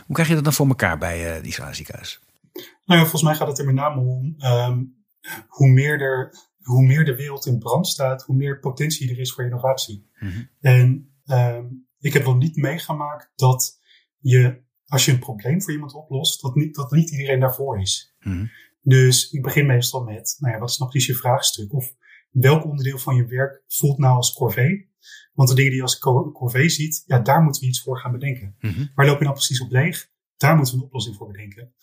[0.06, 2.20] Hoe krijg je dat dan voor elkaar bij uh, die ziekenhuis?
[2.86, 5.06] Nou ja, volgens mij gaat het er met name om um,
[5.48, 9.34] hoe, meer er, hoe meer de wereld in brand staat, hoe meer potentie er is
[9.34, 10.10] voor innovatie.
[10.20, 10.50] Mm -hmm.
[10.60, 13.80] En um, ik heb nog niet meegemaakt dat
[14.20, 18.16] je, als je een probleem voor iemand oplost, dat niet, dat niet iedereen daarvoor is.
[18.20, 18.50] Mm -hmm.
[18.82, 21.74] Dus ik begin meestal met, nou ja, wat is nog precies je vraagstuk?
[21.74, 21.94] Of
[22.30, 24.90] welk onderdeel van je werk voelt nou als corvée?
[25.34, 26.00] Want de dingen die je als
[26.34, 28.56] corvée ziet, ja, daar moeten we iets voor gaan bedenken.
[28.60, 28.92] Mm -hmm.
[28.96, 30.10] Waar loop je nou precies op leeg?
[30.38, 31.74] Daar moeten we een oplossing voor bedenken.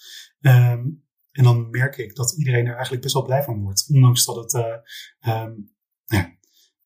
[0.41, 3.87] Um, en dan merk ik dat iedereen er eigenlijk best wel blij van wordt.
[3.89, 6.37] Ondanks dat het uh, um, ja,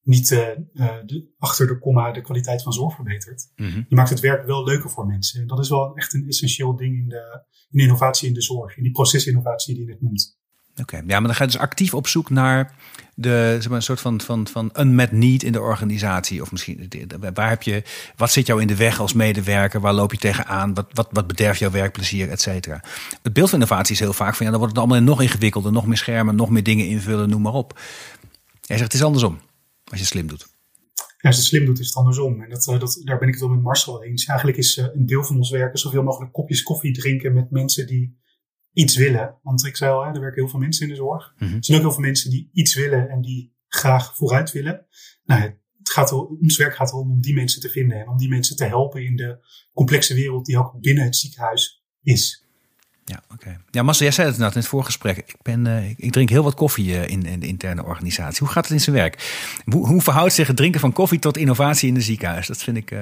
[0.03, 0.49] niet uh,
[1.07, 3.53] de, achter de komma de kwaliteit van zorg verbetert.
[3.57, 3.87] Mm -hmm.
[3.89, 5.41] Je maakt het werk wel leuker voor mensen.
[5.41, 8.43] En dat is wel echt een essentieel ding in de, in de innovatie in de
[8.43, 8.76] zorg.
[8.76, 10.39] In die procesinnovatie die je net noemt.
[10.81, 12.74] Oké, ja, maar dan ga je dus actief op zoek naar
[13.14, 16.43] de, zeg maar, een soort van, van, van unmet need in de organisatie.
[16.43, 16.91] Of misschien,
[17.35, 17.83] waar heb je,
[18.16, 19.81] wat zit jou in de weg als medewerker?
[19.81, 20.74] Waar loop je tegenaan?
[20.74, 22.81] Wat, wat, wat bederft jouw werkplezier, et cetera?
[23.22, 25.72] Het beeld van innovatie is heel vaak van, ja, dan wordt het allemaal nog ingewikkelder.
[25.72, 27.79] Nog meer schermen, nog meer dingen invullen, noem maar op.
[28.61, 29.41] Jij zegt, het is andersom,
[29.85, 30.47] als je slim doet.
[31.20, 32.43] Als je het slim doet, is het andersom.
[32.43, 34.27] En dat, eh, dat, daar ben ik het wel met Marcel eens.
[34.27, 37.87] Eigenlijk is eh, een deel van ons werken zoveel mogelijk kopjes koffie drinken met mensen
[37.87, 38.16] die
[38.77, 39.39] iets willen.
[39.43, 41.35] Want ik zei al, hè, er werken heel veel mensen in de zorg.
[41.39, 41.57] Mm -hmm.
[41.57, 44.87] Er zijn ook heel veel mensen die iets willen en die graag vooruit willen.
[45.24, 48.16] Nou, het gaat er, ons werk gaat erom om die mensen te vinden en om
[48.16, 49.39] die mensen te helpen in de
[49.72, 52.45] complexe wereld die ook binnen het ziekenhuis is.
[53.09, 53.61] Ja, oké.
[53.70, 55.16] Ja, Marcel, jij zei het net in het voorgesprek.
[55.16, 58.38] Ik, ben, uh, ik drink heel wat koffie uh, in, in, de interne organisatie.
[58.38, 59.44] Hoe gaat het in zijn werk?
[59.64, 62.46] Hoe, hoe verhoudt zich het drinken van koffie tot innovatie in de ziekenhuis?
[62.46, 62.90] Dat vind ik.
[62.90, 62.98] Uh,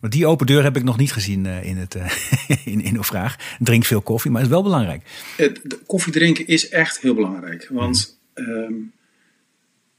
[0.00, 1.96] want die open deur heb ik nog niet gezien in, het,
[2.64, 3.36] in InnoVraag.
[3.58, 5.02] Drink veel koffie, maar het is wel belangrijk.
[5.86, 7.68] koffie drinken is echt heel belangrijk.
[7.70, 8.92] Want um,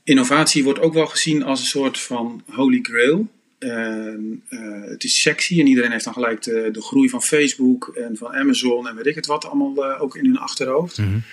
[0.04, 3.28] innovatie wordt ook wel gezien als een soort van holy grail.
[3.60, 7.88] En, uh, het is sexy en iedereen heeft dan gelijk de, de, groei van Facebook
[7.88, 10.98] en van Amazon en weet ik het wat allemaal uh, ook in hun achterhoofd.
[10.98, 11.24] Mm -hmm.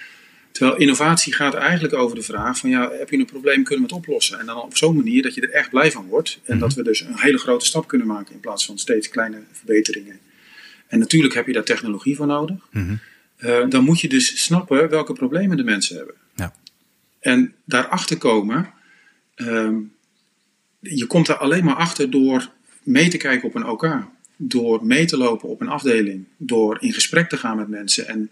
[0.52, 3.94] Terwijl innovatie gaat eigenlijk over de vraag van ja, heb je een probleem, kunnen we
[3.94, 4.38] het oplossen?
[4.38, 6.34] En dan op zo'n manier dat je er echt blij van wordt.
[6.34, 6.58] En mm -hmm.
[6.58, 10.18] dat we dus een hele grote stap kunnen maken in plaats van steeds kleine verbeteringen.
[10.86, 12.56] En natuurlijk heb je daar technologie voor nodig.
[12.70, 13.00] Mm -hmm.
[13.48, 16.14] uh, dan moet je dus snappen welke problemen de mensen hebben.
[16.34, 16.54] Ja.
[17.20, 18.72] En daarachter komen...
[19.36, 19.93] Um,
[20.84, 22.50] je komt er alleen maar achter door
[22.82, 24.06] mee te kijken op een OK.
[24.36, 26.24] Door mee te lopen op een afdeling.
[26.36, 28.06] Door in gesprek te gaan met mensen.
[28.06, 28.30] En,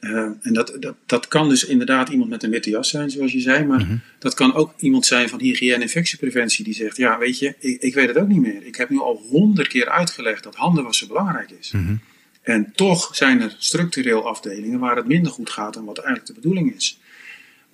[0.00, 3.32] uh, en dat, dat, dat kan dus inderdaad iemand met een witte jas zijn, zoals
[3.32, 3.64] je zei.
[3.64, 4.00] Maar mm-hmm.
[4.18, 6.64] dat kan ook iemand zijn van hygiëne en infectiepreventie.
[6.64, 8.66] Die zegt, ja weet je, ik, ik, weet het ook niet meer.
[8.66, 11.70] Ik heb nu al honderd keer uitgelegd dat handen wassen belangrijk is.
[11.70, 12.00] Mm-hmm.
[12.42, 16.40] En toch zijn er structureel afdelingen waar het minder goed gaat dan wat eigenlijk de
[16.40, 16.98] bedoeling is.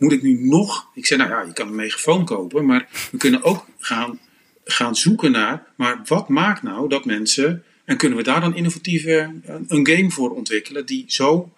[0.04, 3.18] Moet ik nu nog, ik zeg nou ja, je kan een megafoon kopen, maar we
[3.18, 4.18] kunnen ook gaan,
[4.64, 9.30] gaan zoeken naar, maar wat maakt nou dat mensen, en kunnen we daar dan innovatieve,
[9.68, 11.52] een game voor ontwikkelen die zo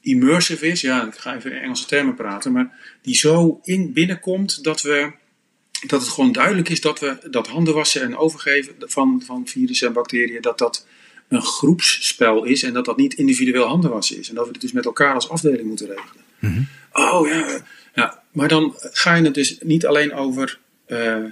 [0.00, 4.82] immersive is, ja, ik ga even Engelse termen praten, maar die zo in binnenkomt dat
[4.82, 5.12] we
[5.86, 9.86] dat het gewoon duidelijk is dat we dat handen wassen en overgeven van, van virussen
[9.86, 10.86] en bacteriën, dat dat
[11.28, 14.28] een groepsspel is en dat dat niet individueel handenwassen is.
[14.28, 16.24] En dat we het dus met elkaar als afdeling moeten regelen.
[16.38, 16.62] Mhm.
[16.92, 17.60] Oh ja,
[17.94, 20.58] ja, maar dan ga je het dus niet alleen over.
[20.86, 21.24] Uh, uh,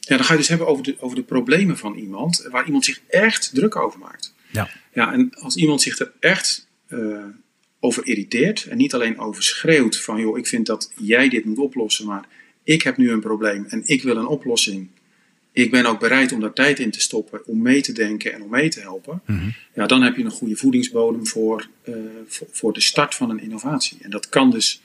[0.00, 2.84] ja, dan ga je dus hebben over de, over de problemen van iemand, waar iemand
[2.84, 4.34] zich echt druk over maakt.
[4.50, 4.68] Ja.
[4.92, 7.24] Ja, en als iemand zich er echt uh,
[7.80, 11.58] over irriteert en niet alleen over schreeuwt van joh, ik vind dat jij dit moet
[11.58, 12.28] oplossen, maar
[12.64, 14.88] ik heb nu een probleem en ik wil een oplossing
[15.52, 18.42] ik ben ook bereid om daar tijd in te stoppen, om mee te denken en
[18.42, 19.22] om mee te helpen.
[19.26, 19.48] Mhm.
[19.74, 21.96] Ja, dan heb je een goede voedingsbodem voor, uh,
[22.26, 23.98] voor, voor, de start van een innovatie.
[24.00, 24.82] En dat kan dus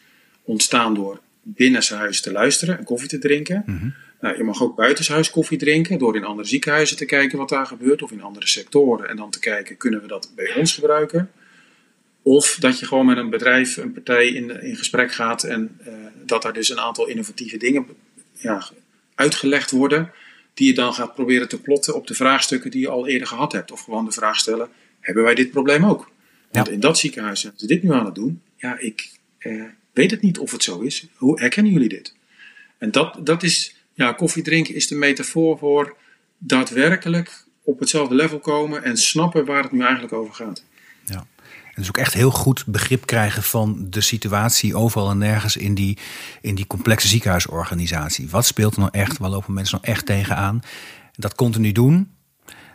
[0.48, 3.64] ontstaan door binnenshuis te luisteren en koffie te drinken.
[3.66, 3.90] Mhm.
[4.22, 7.66] Nou, je mag ook buitenshuis koffie drinken door in andere ziekenhuizen te kijken wat daar
[7.66, 9.10] gebeurt of in andere sectoren.
[9.10, 11.32] En dan te kijken, kunnen we dat bij ons gebruiken?
[12.22, 15.94] Of dat je gewoon met een bedrijf, een partij in, in gesprek gaat en uh,
[16.26, 17.86] dat er dus een aantal innovatieve dingen
[18.34, 18.68] ja,
[19.16, 20.12] uitgelegd worden
[20.54, 23.52] die je dan gaat proberen te plotten op de vraagstukken die je al eerder gehad
[23.52, 23.72] hebt.
[23.72, 24.70] Of gewoon de vraag stellen,
[25.00, 26.12] hebben wij dit probleem ook?
[26.52, 26.74] Want Ja.
[26.74, 28.42] in dat ziekenhuis zijn ze dit nu aan het doen.
[28.56, 29.64] Ja, ik eh,
[29.98, 31.08] weet het niet of het zo is.
[31.16, 32.16] Hoe herkennen jullie dit?
[32.78, 35.96] En dat, dat is, ja, koffie drinken is de metafoor voor
[36.38, 40.64] daadwerkelijk op hetzelfde level komen en snappen waar het nu eigenlijk over gaat.
[41.78, 45.74] En dus ook echt heel goed begrip krijgen van de situatie overal en nergens in
[45.74, 45.98] die,
[46.42, 48.30] in die complexe ziekenhuisorganisatie.
[48.30, 49.18] Wat speelt er nou echt?
[49.18, 50.62] Waar lopen mensen nou echt tegenaan?
[51.16, 52.12] Dat continu doen,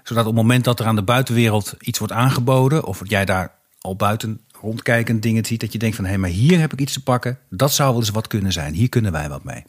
[0.02, 3.54] zodat op het moment dat er aan de buitenwereld iets wordt aangeboden, of jij daar
[3.80, 6.80] al buiten rondkijkend dingen ziet, dat je denkt van hé, hey, maar hier heb ik
[6.80, 7.38] iets te pakken.
[7.50, 8.74] Dat zou wel eens wat kunnen zijn.
[8.74, 9.64] Hier kunnen wij wat mee.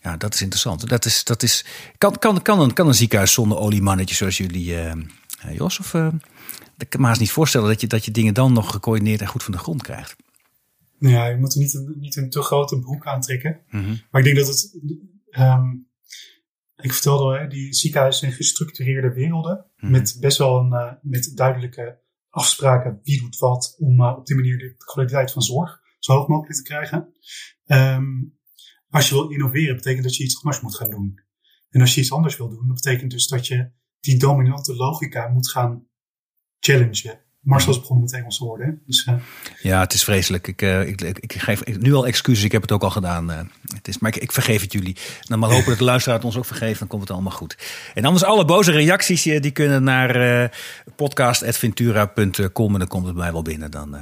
[0.00, 0.88] Ja, dat is interessant.
[0.88, 1.64] Dat is, dat is,
[1.98, 4.92] kan, kan, kan, een, kan een ziekenhuis zonder oliemannetje zoals jullie, uh,
[5.52, 5.78] Jos?
[5.78, 6.08] Of, uh,
[6.78, 9.26] ik kan me haast niet voorstellen dat je, dat je dingen dan nog gecoördineerd en
[9.26, 10.16] goed van de grond krijgt.
[10.98, 13.60] Nou ja, je moet er niet een, niet een te grote broek aantrekken.
[13.70, 13.94] Mhm.
[14.10, 14.78] Maar ik denk dat het.
[15.30, 15.88] Um,
[16.76, 19.64] ik vertelde al, hè, die ziekenhuizen zijn gestructureerde werelden.
[19.76, 19.90] Mhm.
[19.90, 21.98] Met best wel een, uh, met duidelijke
[22.34, 23.76] afspraken wie doet wat.
[23.78, 27.14] Om uh, op die manier de kwaliteit van zorg zo hoog mogelijk te krijgen.
[27.66, 28.38] Um,
[28.88, 31.20] als je wil innoveren, betekent dat je iets anders moet gaan doen.
[31.70, 33.70] En als je iets anders wil doen, dat betekent dus dat je
[34.00, 35.88] die dominante logica moet gaan
[36.58, 37.23] challengen.
[37.44, 38.80] Marcel is begonnen met Engelse woorden.
[38.86, 39.14] Dus, uh,
[39.62, 40.48] ja, het is vreselijk.
[40.48, 42.44] Ik, uh, ik, ik, ik, geef nu al excuses.
[42.44, 43.30] Ik heb het ook al gedaan.
[43.30, 43.40] Uh,
[43.74, 44.96] het is, maar ik, vergeef het jullie.
[45.22, 46.78] Nou, maar hopen dat de luisteraar het ons ook vergeeft.
[46.78, 47.58] Dan komt het allemaal goed.
[47.94, 50.50] En anders alle boze reacties die kunnen naar
[50.96, 52.72] podcast.ventura.com.
[52.72, 53.70] En dan komt het bij wel binnen.
[53.70, 53.90] Dan,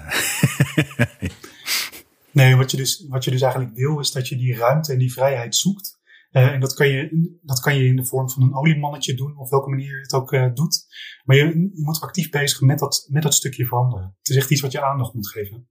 [2.31, 4.99] nee, wat je, dus, wat je dus eigenlijk wil is dat je die ruimte en
[4.99, 6.01] die vrijheid zoekt.
[6.33, 9.37] Uh, en dat kan, je, dat kan je in de vorm van een oliemannetje doen,
[9.37, 10.87] of welke manier je het ook uh, doet.
[11.25, 14.15] Maar je, je moet actief bezig met dat, met dat stukje veranderen.
[14.19, 15.69] Het is echt iets wat je aandacht moet geven.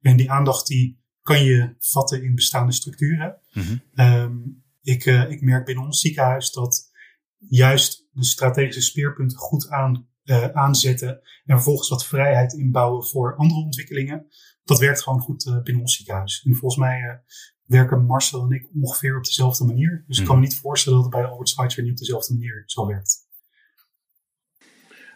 [0.00, 3.40] En die aandacht die kan je vatten in bestaande structuren.
[3.52, 3.82] Mm-hmm.
[3.94, 6.90] Um, ik, uh, ik merk binnen ons ziekenhuis dat
[7.38, 10.08] juist de strategische speerpunten goed aan,
[10.52, 11.08] aanzetten
[11.44, 14.26] en vervolgens wat vrijheid inbouwen voor andere ontwikkelingen.
[14.64, 16.42] Dat werkt gewoon goed binnen ons ziekenhuis.
[16.44, 17.22] En volgens mij
[17.68, 20.04] werken Marcel en ik ongeveer op dezelfde manier.
[20.06, 22.62] Dus ik kan me niet voorstellen dat het bij Albert Schweitzer niet op dezelfde manier
[22.66, 23.26] zo werkt.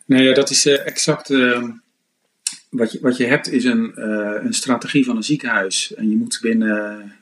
[0.06, 1.68] Nee, ja, dat is uh, exact uh,
[2.70, 5.94] wat, je, wat je hebt is een, uh, een strategie van een ziekenhuis.
[5.94, 7.12] En je moet binnen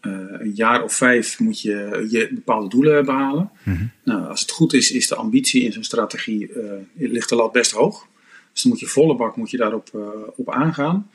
[0.00, 3.50] uh, een jaar of vijf moet je, je bepaalde doelen behalen.
[3.64, 3.90] Mm-hmm.
[4.04, 6.50] Nou, als het goed is, is de ambitie in zo'n strategie,
[6.94, 8.06] ligt de lat best hoog.
[8.52, 9.90] Dus dan moet je volle bak moet je daarop
[10.36, 11.10] op aangaan.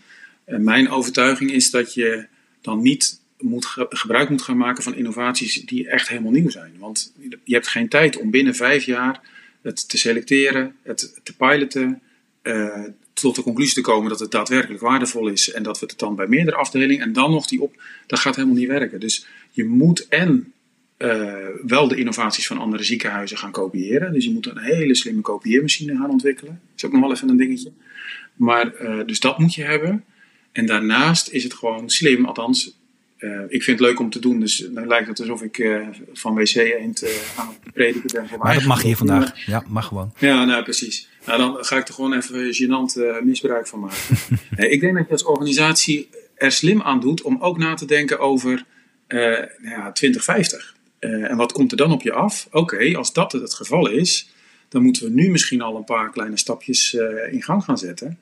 [0.46, 2.28] En mijn overtuiging is dat je
[2.62, 6.74] dan niet moet ge gebruik moet gaan maken van innovaties die echt helemaal nieuw zijn.
[6.80, 7.14] Want
[7.44, 9.22] je hebt geen tijd om binnen vijf jaar
[9.62, 12.02] het te selecteren, het te piloten,
[12.44, 12.84] uh,
[13.14, 16.16] tot de conclusie te komen dat het daadwerkelijk waardevol is en dat we het dan
[16.16, 19.00] bij meerdere afdelingen en dan nog die op, dat gaat helemaal niet werken.
[19.00, 20.54] Dus je moet en
[20.98, 24.14] uh, wel de innovaties van andere ziekenhuizen gaan kopiëren.
[24.14, 26.62] Dus je moet een hele slimme kopieermachine gaan ontwikkelen.
[26.64, 27.72] Dat is ook nog wel even een dingetje.
[28.36, 30.04] Maar uh, dus dat moet je hebben.
[30.52, 32.78] En daarnaast is het gewoon slim, althans
[33.48, 35.70] ik vind het leuk om te doen, dus dan lijkt het alsof ik
[36.14, 37.04] van wc eend
[37.36, 38.40] aan het prediken ben.
[38.40, 39.46] Maar dat mag hier vandaag.
[39.46, 40.14] Ja, mag gewoon.
[40.18, 41.10] Ja, nou precies.
[41.26, 44.18] Nou, dan ga ik er gewoon even gênant misbruik van maken.
[44.74, 48.20] ik denk dat je als organisatie er slim aan doet om ook na te denken
[48.20, 48.66] over
[49.08, 50.76] nou ja, 2050.
[51.00, 52.48] en wat komt er dan op je af?
[52.52, 54.32] Oké, als dat het geval is,
[54.70, 56.94] dan moeten we nu misschien al een paar kleine stapjes
[57.32, 58.20] in gang gaan zetten.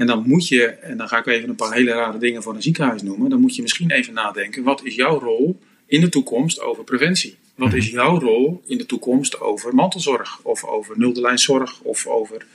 [0.00, 2.54] En dan moet je, en dan ga ik even een paar hele rare dingen voor
[2.54, 6.08] een ziekenhuis noemen, dan moet je misschien even nadenken, wat is jouw rol in de
[6.08, 7.36] toekomst over preventie?
[7.54, 7.94] Wat is mhm.
[7.94, 12.46] jouw rol in de toekomst over mantelzorg of over nulde of over...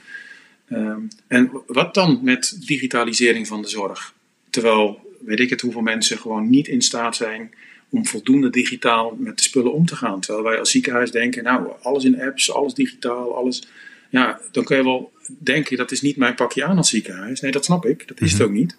[0.68, 4.14] Ehm, en wat dan met digitalisering van de zorg?
[4.50, 7.54] Terwijl, weet ik het, hoeveel mensen gewoon niet in staat zijn
[7.88, 10.20] om voldoende digitaal met de spullen om te gaan.
[10.20, 13.68] Terwijl wij als ziekenhuis denken, nou, alles in apps, alles digitaal, alles
[14.10, 17.40] ja, dan kun je wel denken, dat is niet mijn pakje aan als ziekenhuis.
[17.40, 18.08] Nee, dat snap ik.
[18.08, 18.48] Dat is het mhm.
[18.48, 18.76] ook niet.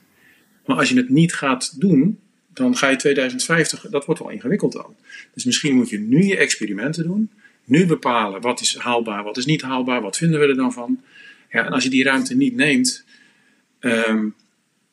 [0.65, 2.19] Maar als je het niet gaat doen,
[2.53, 4.95] dan ga je 2050, dat wordt wel ingewikkeld dan.
[5.33, 7.29] Dus misschien moet je nu je experimenten doen.
[7.63, 11.01] Nu bepalen wat is haalbaar, wat is niet haalbaar, wat vinden we er dan van.
[11.51, 13.03] Ja, en als je die ruimte niet neemt,
[13.79, 14.35] um,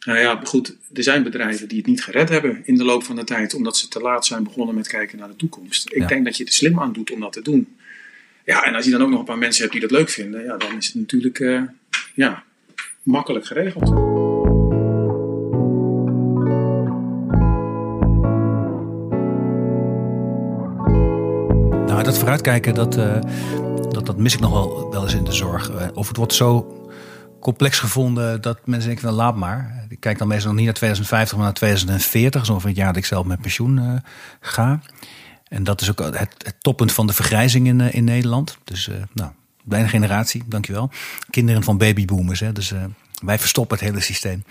[0.05, 3.17] nou ja, goed, er zijn bedrijven die het niet gered hebben in de loop van
[3.17, 5.93] de tijd, omdat ze te laat zijn begonnen met kijken naar de toekomst.
[5.93, 7.77] Ik denk dat je er slim aan doet om dat te doen.
[8.45, 10.45] Ja, en als je dan ook nog een paar mensen hebt die dat leuk vinden,
[10.45, 11.63] ja, dan is het natuurlijk uh,
[12.15, 12.43] ja,
[13.03, 13.91] makkelijk geregeld.
[21.87, 23.21] Nou, dat vooruitkijken, dat, uh,
[23.91, 25.71] dat, dat mis ik nog wel, wel eens in de zorg.
[25.71, 26.79] Uh, of het wordt zo
[27.41, 29.87] complex gevonden dat mensen denken, wel laat maar.
[29.89, 32.47] Ik kijk dan meestal nog niet naar 2050, maar naar 2040.
[32.47, 34.03] Zo van het jaar dat ik zelf met pensioen
[34.41, 34.81] ga.
[35.55, 38.59] En dat is ook het, toppunt van de vergrijzing in, eh, in Nederland.
[38.65, 39.31] Dus uh, nou,
[39.65, 40.91] bijna generatie, dankjewel.
[41.31, 42.41] Kinderen van babyboomers.
[42.41, 42.85] Hè, dus uh,
[43.23, 44.45] wij verstoppen het hele systeem.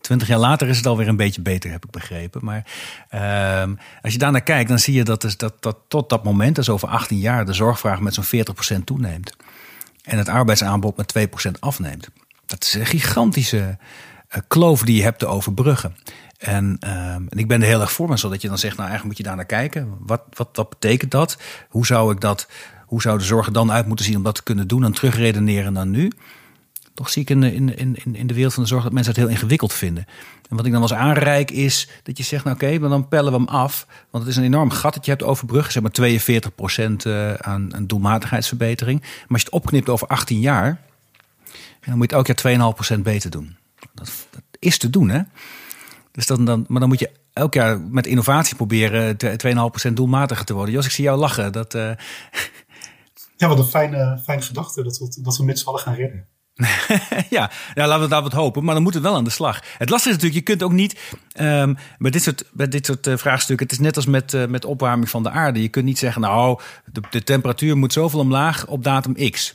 [0.00, 2.44] Twintig jaar later is het alweer een beetje beter, heb ik begrepen.
[2.44, 2.66] Maar
[3.14, 6.56] uh, als je daarnaar kijkt, dan zie je dat, dus dat, dat tot dat moment,
[6.56, 8.44] dus over 18 jaar, de zorgvraag met zo'n
[8.80, 9.36] 40% toeneemt.
[10.02, 12.08] En het arbeidsaanbod met 2% afneemt.
[12.46, 13.78] Dat is een gigantische
[14.48, 15.96] kloof die je hebt te overbruggen.
[16.40, 18.88] En, um, en ik ben er heel erg voor, maar zodat je dan zegt, nou
[18.88, 19.96] eigenlijk moet je daar naar kijken.
[19.98, 20.22] Wat,
[20.52, 21.38] wat, betekent dat?
[21.68, 22.48] Hoe zou ik dat,
[22.86, 24.92] hoe zou de zorg er dan uit moeten zien om dat te kunnen doen en
[24.92, 26.10] terugredeneren naar nu?
[26.94, 29.22] Toch zie ik in, in, in, in de wereld van de zorg dat mensen het
[29.22, 30.06] heel ingewikkeld vinden.
[30.48, 33.08] En wat ik dan wel eens aanreik is dat je zegt, nou oké, maar dan
[33.08, 33.86] pellen we hem af.
[34.10, 35.72] Want het is een enorm gat dat je hebt overbruggen.
[35.72, 39.00] Zeg maar 42% uh, aan, aan doelmatigheidsverbetering.
[39.00, 40.80] Maar als je het opknipt over 18 jaar,
[41.80, 43.56] dan moet je het elk jaar 2,5% beter doen.
[43.94, 45.20] Dat, dat is te doen, hè?
[46.12, 49.16] Dus dan, dan, maar dan moet je elk jaar met innovatie proberen
[49.88, 50.74] 2,5% doelmatiger te worden.
[50.74, 51.52] Jos, ik zie jou lachen.
[51.52, 51.90] Dat, uh...
[53.36, 56.26] Ja, wat een fijne, fijne gedachte dat we, dat we met z'n allen gaan redden.
[57.36, 58.64] ja, ja, laten we daar wat hopen.
[58.64, 59.62] Maar dan moet het wel aan de slag.
[59.78, 63.06] Het lastige is natuurlijk, je kunt ook niet um, bij dit soort, bij dit soort
[63.06, 63.66] uh, vraagstukken.
[63.66, 65.62] Het is net als met, uh, met opwarming van de aarde.
[65.62, 66.60] Je kunt niet zeggen, nou,
[66.92, 69.54] de, de temperatuur moet zoveel omlaag op datum X.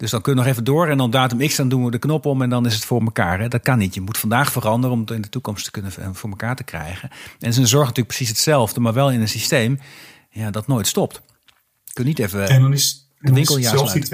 [0.00, 1.98] Dus dan kun je nog even door en dan datum X, dan doen we de
[1.98, 3.40] knop om en dan is het voor elkaar.
[3.40, 3.48] Hè?
[3.48, 3.94] Dat kan niet.
[3.94, 6.64] Je moet vandaag veranderen om het in de toekomst te kunnen eh, voor elkaar te
[6.64, 7.10] krijgen.
[7.10, 9.78] En het is een zorg natuurlijk precies hetzelfde, maar wel in een systeem
[10.30, 11.22] ja, dat nooit stopt.
[11.84, 14.04] Je kunt niet even en dan is, de winkeljaar Zelfs die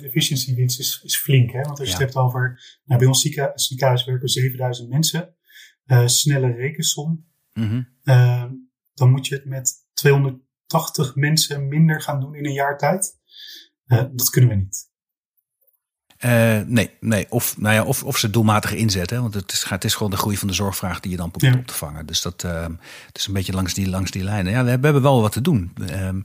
[0.00, 1.50] 2,5% efficiëntiewinst is, is flink.
[1.52, 1.60] Hè?
[1.60, 3.20] Want als je het hebt over, nou, bij ons
[3.54, 5.34] ziekenhuis werken 7000 mensen.
[5.86, 7.28] Uh, snelle rekensom.
[7.52, 8.44] Mm uh,
[8.94, 13.18] dan moet je het met 280 mensen minder gaan doen in een jaar tijd.
[13.86, 14.89] Uh, dat kunnen we niet.
[16.24, 17.26] Uh, nee, nee.
[17.28, 19.22] Of, nou ja, of, of ze doelmatig inzetten.
[19.22, 21.56] Want het is, het is gewoon de groei van de zorgvraag die je dan probeert
[21.58, 22.06] op te vangen.
[22.06, 22.62] Dus dat uh,
[23.06, 24.52] het is een beetje langs die, langs die lijnen.
[24.52, 25.72] Ja, we, hebben wel wat te doen.
[25.80, 26.24] Um,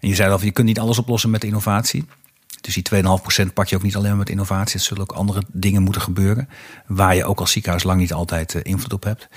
[0.00, 2.04] en je zei al, je kunt niet alles oplossen met innovatie.
[2.60, 3.02] Dus die
[3.48, 4.78] 2,5% pak je ook niet alleen met innovatie.
[4.78, 6.48] Er zullen ook andere dingen moeten gebeuren.
[6.86, 9.28] Waar je ook als ziekenhuis lang niet altijd uh, invloed op hebt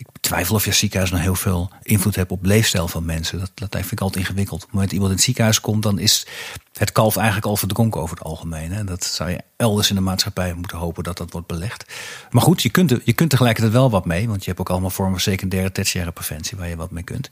[0.00, 3.38] ik twijfel of je ziekenhuis nou heel veel invloed hebt op leefstijl van mensen.
[3.38, 4.66] Dat, dat vind ik altijd ingewikkeld.
[4.70, 6.26] Maar als iemand in het ziekenhuis komt, dan is
[6.72, 8.72] het kalf eigenlijk al verdronken over het algemeen.
[8.72, 11.84] En dat zou je elders in de maatschappij moeten hopen dat dat wordt belegd.
[12.30, 14.28] Maar goed, je kunt, je kunt tegelijkertijd wel wat mee.
[14.28, 17.28] Want je hebt ook allemaal vormen van secundaire, tertiaire preventie waar je wat mee kunt.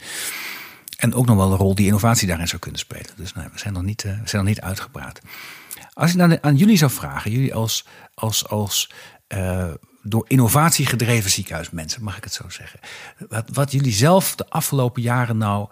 [0.96, 3.10] En ook nog wel een rol die innovatie daarin zou kunnen spelen.
[3.16, 5.20] Dus nou, we zijn nog niet, uh, we zijn nog niet uitgepraat.
[5.92, 8.90] Als ik dan aan jullie zou vragen, jullie als, als, als
[9.28, 9.70] uh,
[10.08, 12.80] door innovatie gedreven ziekenhuismensen, mag ik het zo zeggen.
[13.28, 15.68] Wat, wat jullie zelf de afgelopen jaren nou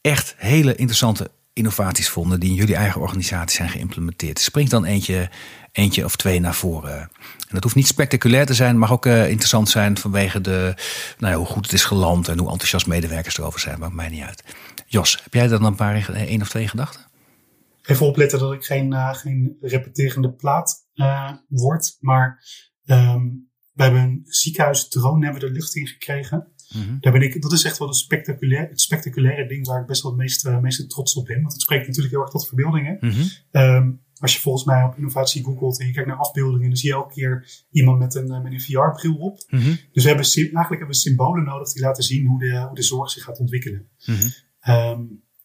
[0.00, 4.38] echt hele interessante innovaties vonden die in jullie eigen organisatie zijn geïmplementeerd.
[4.38, 5.30] Springt dan eentje,
[5.72, 6.98] eentje of twee naar voren.
[7.00, 10.74] En dat hoeft niet spectaculair te zijn, mag ook uh, interessant zijn vanwege de,
[11.18, 13.78] nou ja, hoe goed het is geland en hoe enthousiast medewerkers erover zijn.
[13.78, 14.42] Maakt mij niet uit.
[14.86, 17.00] Jos, heb jij dan een paar, één of twee gedachten?
[17.82, 22.44] Even opletten dat ik geen, uh, geen repeterende plaat uh, word, maar
[22.84, 23.49] um,
[23.80, 26.46] we hebben een ziekenhuisdrone hebben we de lucht in gekregen.
[26.74, 26.98] Mhm.
[27.00, 30.12] Daar ben ik, dat is echt wel spectaculair, het spectaculaire ding waar ik best wel
[30.12, 31.40] het meeste, meeste trots op ben.
[31.40, 32.96] Want het spreekt natuurlijk heel erg tot verbeeldingen.
[33.00, 33.22] Mhm.
[33.50, 36.88] Ehm, als je volgens mij op innovatie googelt en je kijkt naar afbeeldingen, dan zie
[36.88, 39.44] je elke keer iemand met een, met een VR-bril op.
[39.48, 39.74] Mhm.
[39.92, 42.82] Dus we hebben, eigenlijk hebben we symbolen nodig die laten zien hoe de, hoe de
[42.82, 43.88] zorg zich gaat ontwikkelen.
[44.60, 45.02] Ehm,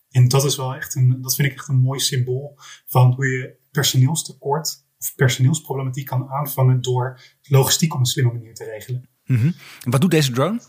[0.09, 3.27] en dat is wel echt een, dat vind ik echt een mooi symbool van hoe
[3.27, 4.84] je personeelstekort
[5.15, 9.07] personeelsproblematiek kan aanvangen door logistiek op een slimme manier te regelen.
[9.25, 9.53] Mm
[9.83, 10.59] Wat doet deze drone?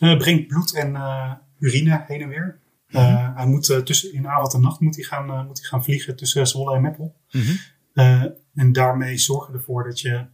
[0.00, 2.58] Uh, brengt bloed en uh, urine heen en weer.
[2.88, 6.16] Uh, hij moet tussen in avond en nacht moet hij gaan, moet hij gaan vliegen
[6.16, 7.16] tussen Zwolle en Meppel.
[7.30, 10.26] Mm en daarmee zorgen ervoor dat je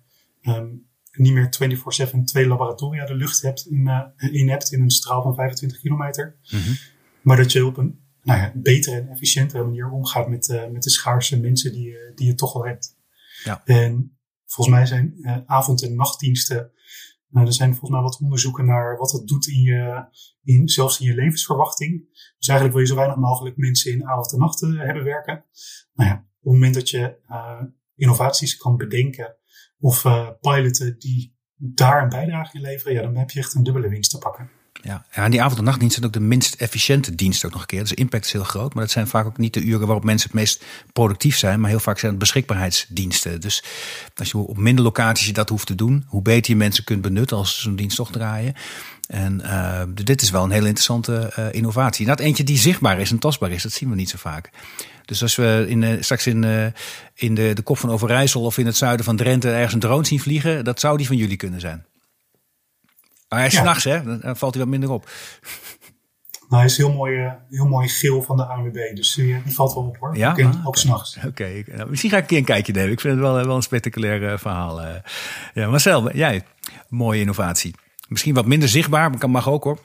[0.42, 1.78] um, niet meer
[2.14, 6.36] 24-7 twee laboratoria de lucht hebt in, in hebt in een straal van 25 kilometer.
[7.22, 10.90] Maar dat je op een nou ja, betere en efficiëntere manier omgaat met, met de
[10.90, 12.96] schaarse mensen die, die je toch al hebt.
[13.44, 13.62] Ja.
[13.64, 15.14] En volgens mij zijn
[15.46, 16.72] avond- en nachtdiensten
[17.34, 20.06] nou, er zijn volgens mij wat onderzoeken naar wat dat doet in je,
[20.42, 22.08] in, zelfs in je levensverwachting.
[22.38, 25.44] Dus eigenlijk wil je zo weinig mogelijk mensen in avond en nacht hebben werken.
[25.94, 27.62] Nou ja, op het moment dat je uh,
[27.94, 29.36] innovaties kan bedenken
[29.78, 33.62] of uh, piloten die daar een bijdrage in leveren, ja, dan heb je echt een
[33.62, 34.50] dubbele winst te pakken.
[34.84, 37.66] Ja, en die avond- en nachtdienst zijn ook de minst efficiënte dienst ook nog een
[37.66, 37.80] keer.
[37.80, 38.74] Dus de impact is heel groot.
[38.74, 41.60] Maar dat zijn vaak ook niet de uren waarop mensen het meest productief zijn.
[41.60, 43.40] Maar heel vaak zijn het beschikbaarheidsdiensten.
[43.40, 43.64] Dus
[44.16, 47.02] als je op minder locaties je dat hoeft te doen, hoe beter je mensen kunt
[47.02, 48.54] benutten als ze zo'n dienst toch draaien.
[49.06, 52.06] En uh, dit is wel een hele interessante uh, innovatie.
[52.06, 54.50] Nou, eentje die zichtbaar is en tastbaar is, dat zien we niet zo vaak.
[55.04, 56.72] Dus als we in, uh, straks in,
[57.14, 60.06] in de, de kop van Overijssel of in het zuiden van Drenthe ergens een drone
[60.06, 61.84] zien vliegen, dat zou die van jullie kunnen zijn.
[63.34, 63.60] Maar hij is ja.
[63.60, 64.18] s'nachts, hè?
[64.20, 65.10] Dan valt hij wat minder op.
[66.48, 68.94] Nou, hij is heel mooi, uh, heel mooi geel van de ANWB.
[68.94, 70.16] Dus uh, die valt wel op hoor.
[70.16, 70.30] Ja?
[70.30, 71.16] Ook, ook s'nachts.
[71.16, 71.64] Oké, okay.
[71.66, 72.92] nou, misschien ga ik een keer een kijkje nemen.
[72.92, 74.80] Ik vind het wel, wel een spectaculair uh, verhaal.
[75.54, 76.42] ja, Marcel, jij,
[76.88, 77.74] mooie innovatie.
[78.08, 79.78] Misschien wat minder zichtbaar, maar kan mag ook hoor.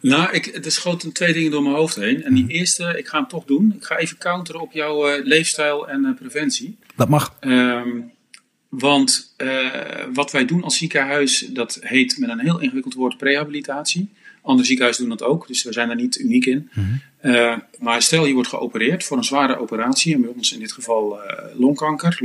[0.00, 2.22] Nou, ik, er schoten twee dingen door mijn hoofd heen.
[2.22, 2.50] En die mm.
[2.50, 3.74] eerste, ik ga hem toch doen.
[3.76, 6.78] Ik ga even counteren op jouw leefstijl en preventie.
[6.96, 7.36] Dat mag.
[7.40, 8.14] Um,
[8.68, 9.70] want uh,
[10.12, 14.08] wat wij doen als ziekenhuis, dat heet met een heel ingewikkeld woord prehabilitatie.
[14.42, 16.70] Andere ziekenhuizen doen dat ook, dus we zijn daar niet uniek in.
[16.72, 17.30] Mm -hmm.
[17.30, 20.72] uh, maar stel je wordt geopereerd voor een zware operatie, en bij ons in dit
[20.72, 22.18] geval uh, longkanker,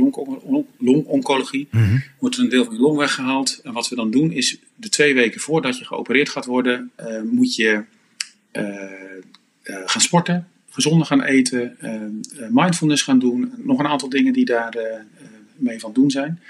[0.78, 2.02] longoncologie, long mm -hmm.
[2.18, 3.60] wordt er een deel van je long weggehaald.
[3.64, 6.90] En wat we dan doen is, de twee weken voordat je geopereerd gaat worden,
[7.30, 7.84] moet je
[9.62, 11.76] gaan sporten, gezonder gaan eten,
[12.50, 15.04] mindfulness gaan doen, nog een aantal dingen die daar
[15.62, 16.40] mee van doen zijn.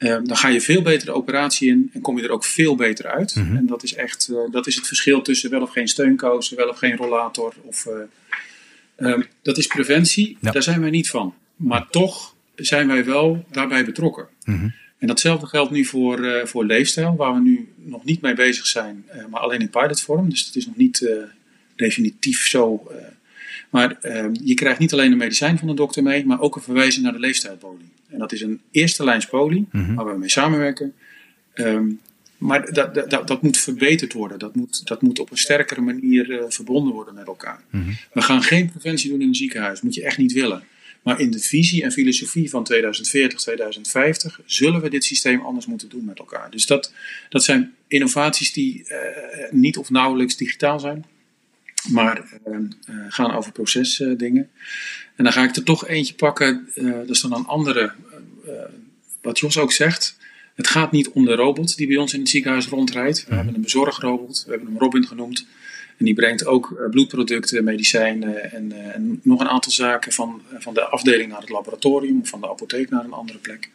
[0.00, 2.74] Uh, dan ga je veel beter de operatie in en kom je er ook veel
[2.74, 3.34] beter uit.
[3.34, 3.56] Mm -hmm.
[3.56, 6.68] En dat is echt uh, dat is het verschil tussen wel of geen steunkousen, wel
[6.68, 7.54] of geen rollator.
[7.62, 7.86] Of,
[8.96, 10.50] uh, dat is preventie, ja.
[10.50, 11.34] daar zijn wij niet van.
[11.56, 14.26] Maar toch zijn wij wel daarbij betrokken.
[14.44, 14.74] Mm -hmm.
[14.98, 19.04] En datzelfde geldt nu voor, voor leefstijl, waar we nu nog niet mee bezig zijn,
[19.30, 20.30] maar alleen in pilotvorm.
[20.30, 21.08] Dus het is nog niet
[21.76, 22.92] definitief zo.
[23.70, 26.62] maar ehm, je krijgt niet alleen een medicijn van de dokter mee, maar ook een
[26.62, 27.88] verwijzing naar de leefstijlpolie.
[28.10, 29.94] En dat is een eerste lijns poli, mm -hmm.
[29.94, 30.94] waar we mee samenwerken.
[31.54, 32.00] Um,
[32.38, 34.38] maar dat, dat, dat, moet verbeterd worden.
[34.38, 37.60] Dat moet, dat moet op een sterkere manier uh, verbonden worden met elkaar.
[37.70, 37.96] Mm -hmm.
[38.12, 39.74] We gaan geen preventie doen in een ziekenhuis.
[39.74, 40.62] Dat moet je echt niet willen.
[41.02, 45.88] Maar in de visie en filosofie van 2040, 2050 zullen we dit systeem anders moeten
[45.88, 46.50] doen met elkaar.
[46.50, 46.92] Dus dat,
[47.28, 48.96] dat zijn innovaties die uh,
[49.50, 51.04] niet of nauwelijks digitaal zijn,
[51.88, 52.56] maar uh,
[53.08, 54.50] gaan over procesdingen.
[55.16, 57.92] En dan ga ik er toch eentje pakken, dat is dan een andere,
[59.22, 60.18] wat Jos ook zegt.
[60.54, 63.26] Het gaat niet om de robot die bij ons in het ziekenhuis rondrijdt.
[63.28, 65.46] We hebben een bezorgrobot, we hebben hem Robin genoemd.
[65.96, 70.84] En die brengt ook bloedproducten, medicijnen en, en, nog een aantal zaken van, van de
[70.84, 73.70] afdeling naar het laboratorium of van de apotheek naar een andere plek.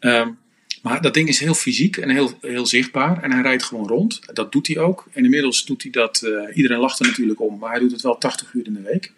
[0.00, 0.38] Um,
[0.82, 3.22] maar dat ding is heel fysiek en heel, heel zichtbaar.
[3.22, 4.20] En hij rijdt gewoon rond.
[4.32, 5.06] Dat doet hij ook.
[5.12, 6.22] En inmiddels doet hij dat.
[6.24, 7.58] Uh, iedereen lacht er natuurlijk om.
[7.58, 9.12] Maar hij doet het wel 80 uur in de week.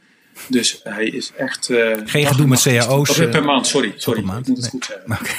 [0.48, 1.68] Dus hij is echt.
[1.68, 3.10] Uh, Geen gedoe met cao's.
[3.10, 3.92] Of, per maand, sorry.
[3.96, 4.48] sorry maand?
[4.48, 4.82] Ik moet het nee.
[4.82, 5.34] goed zeggen.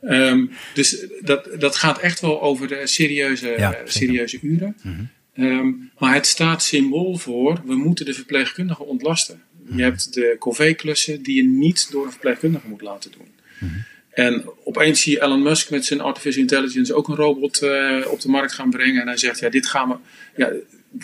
[0.00, 0.28] Okay.
[0.30, 4.76] um, dus dat, dat gaat echt wel over de serieuze, ja, serieuze uren.
[4.82, 5.44] Mm -hmm.
[5.44, 7.62] um, maar het staat symbool voor.
[7.64, 9.42] We moeten de verpleegkundigen ontlasten.
[9.76, 13.28] Je hebt de corvée-klussen die je niet door een verpleegkundige moet laten doen.
[13.58, 13.84] Mm -hmm.
[14.18, 18.20] En opeens zie je Elon Musk met zijn artificial intelligence ook een robot uh, op
[18.20, 19.00] de markt gaan brengen.
[19.00, 19.96] En hij zegt, ja, dit gaan we...
[20.36, 20.50] Ja,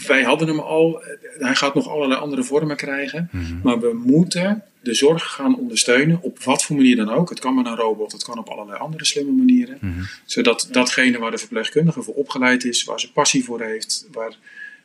[0.07, 1.03] wij hadden hem al.
[1.39, 3.29] Hij gaat nog allerlei andere vormen krijgen.
[3.33, 3.61] Mm -hmm.
[3.63, 6.19] Maar we moeten de zorg gaan ondersteunen.
[6.23, 7.29] Op wat voor manier dan ook.
[7.29, 9.79] Het kan met een robot, het kan op allerlei andere slimme manieren.
[9.81, 10.09] Mm -hmm.
[10.25, 14.37] Zodat datgene waar de verpleegkundige voor opgeleid is, waar ze passie voor heeft, waar,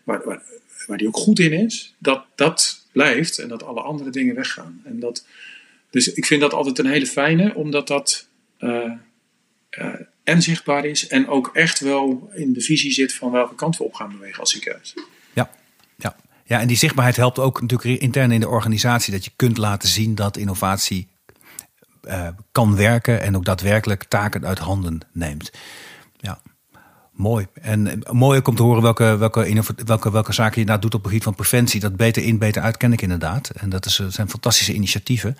[0.03, 0.41] waar, waar,
[0.87, 4.81] waar die ook goed in is, dat dat blijft en dat alle andere dingen weggaan.
[4.83, 5.25] En dat,
[5.89, 8.29] dus ik vind dat altijd een hele fijne, omdat dat
[8.59, 8.93] uh,
[10.23, 13.83] en zichtbaar is en ook echt wel in de visie zit van welke kant we
[13.83, 14.93] op gaan bewegen als ziekenhuis.
[15.33, 15.49] Ja,
[15.95, 16.15] ja.
[16.45, 19.89] ja en die zichtbaarheid helpt ook natuurlijk intern in de organisatie dat je kunt laten
[19.89, 21.07] zien dat innovatie
[22.03, 25.51] uh, kan werken en ook daadwerkelijk taken uit handen neemt.
[26.17, 26.41] Ja.
[27.19, 27.47] Mooi.
[27.61, 30.93] En eh, mooi ook om te horen welke, welke, welke, welke zaken je nou doet
[30.93, 31.79] op het gebied van preventie.
[31.79, 33.49] Dat beter in, beter uit ken ik inderdaad.
[33.49, 35.37] En dat is, zijn fantastische initiatieven.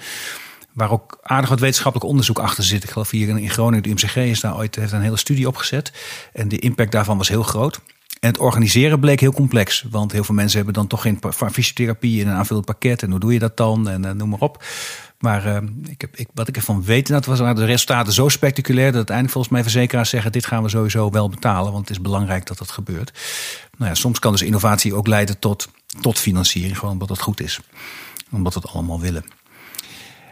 [0.73, 2.83] Waar ook aardig wat wetenschappelijk onderzoek achter zit.
[2.83, 5.93] Ik geloof hier in Groningen, de UMCG is daar ooit heeft een hele studie opgezet.
[6.33, 7.79] En de impact daarvan was heel groot.
[8.19, 9.85] En het organiseren bleek heel complex.
[9.89, 11.19] Want heel veel mensen hebben dan toch geen
[11.51, 13.03] fysiotherapie in een aanvullend pakket.
[13.03, 13.89] En hoe doe je dat dan?
[13.89, 14.63] En uh, noem maar op.
[15.19, 15.57] Maar uh,
[15.87, 18.95] ik heb, ik, wat ik ervan weet, dat was, waren de resultaten zo spectaculair dat
[18.95, 22.45] uiteindelijk volgens mij verzekeraars zeggen: dit gaan we sowieso wel betalen, want het is belangrijk
[22.45, 23.19] dat dat gebeurt.
[23.77, 25.69] Nou ja, soms kan dus innovatie ook leiden tot,
[26.01, 27.59] tot financiering, gewoon omdat het goed is,
[28.31, 29.25] omdat we het allemaal willen.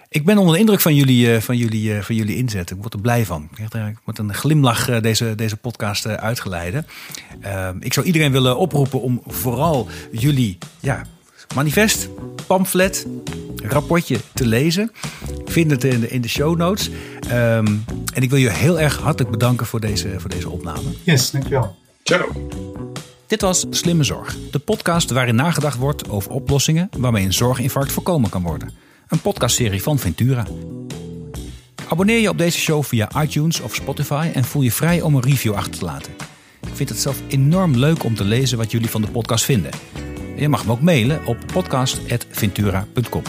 [0.09, 2.71] Ik ben onder de indruk van jullie, uh, van jullie, uh, van jullie inzet.
[2.71, 3.49] Ik word er blij van.
[3.71, 6.87] Ik word een glimlach uh, deze, deze podcast uitgeleiden.
[7.41, 11.03] Ehm, ik zou iedereen willen oproepen om vooral jullie ja,
[11.55, 12.09] manifest,
[12.47, 13.05] pamflet,
[13.55, 14.91] rapportje te lezen.
[15.45, 16.89] Vind het in de, in de show notes.
[17.31, 17.83] Um,
[18.13, 20.89] en ik wil je heel erg hartelijk bedanken voor deze, voor deze opname.
[21.03, 21.75] Yes, dankjewel.
[22.03, 22.47] Ciao.
[23.27, 28.29] Dit was Slimme Zorg, de podcast waarin nagedacht wordt over oplossingen waarmee een zorginfarct voorkomen
[28.29, 28.71] kan worden.
[29.07, 30.45] Een podcastserie van Ventura.
[31.87, 35.23] Abonneer je op deze show via iTunes of Spotify en voel je vrij om een
[35.23, 36.13] review achter te laten.
[36.61, 39.71] Ik vind het zelf enorm leuk om te lezen wat jullie van de podcast vinden.
[40.37, 43.21] Je mag me ook mailen op podcast.ventura.com.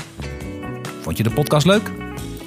[1.00, 1.92] Vond je de podcast leuk?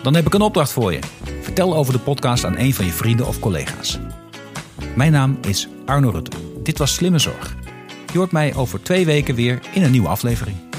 [0.03, 0.99] Dan heb ik een opdracht voor je.
[1.41, 3.99] Vertel over de podcast aan een van je vrienden of collega's.
[4.95, 6.37] Mijn naam is Arno Rutte.
[6.63, 7.55] Dit was Slimme Zorg.
[8.11, 10.70] Je hoort mij over twee weken weer in een nieuwe aflevering.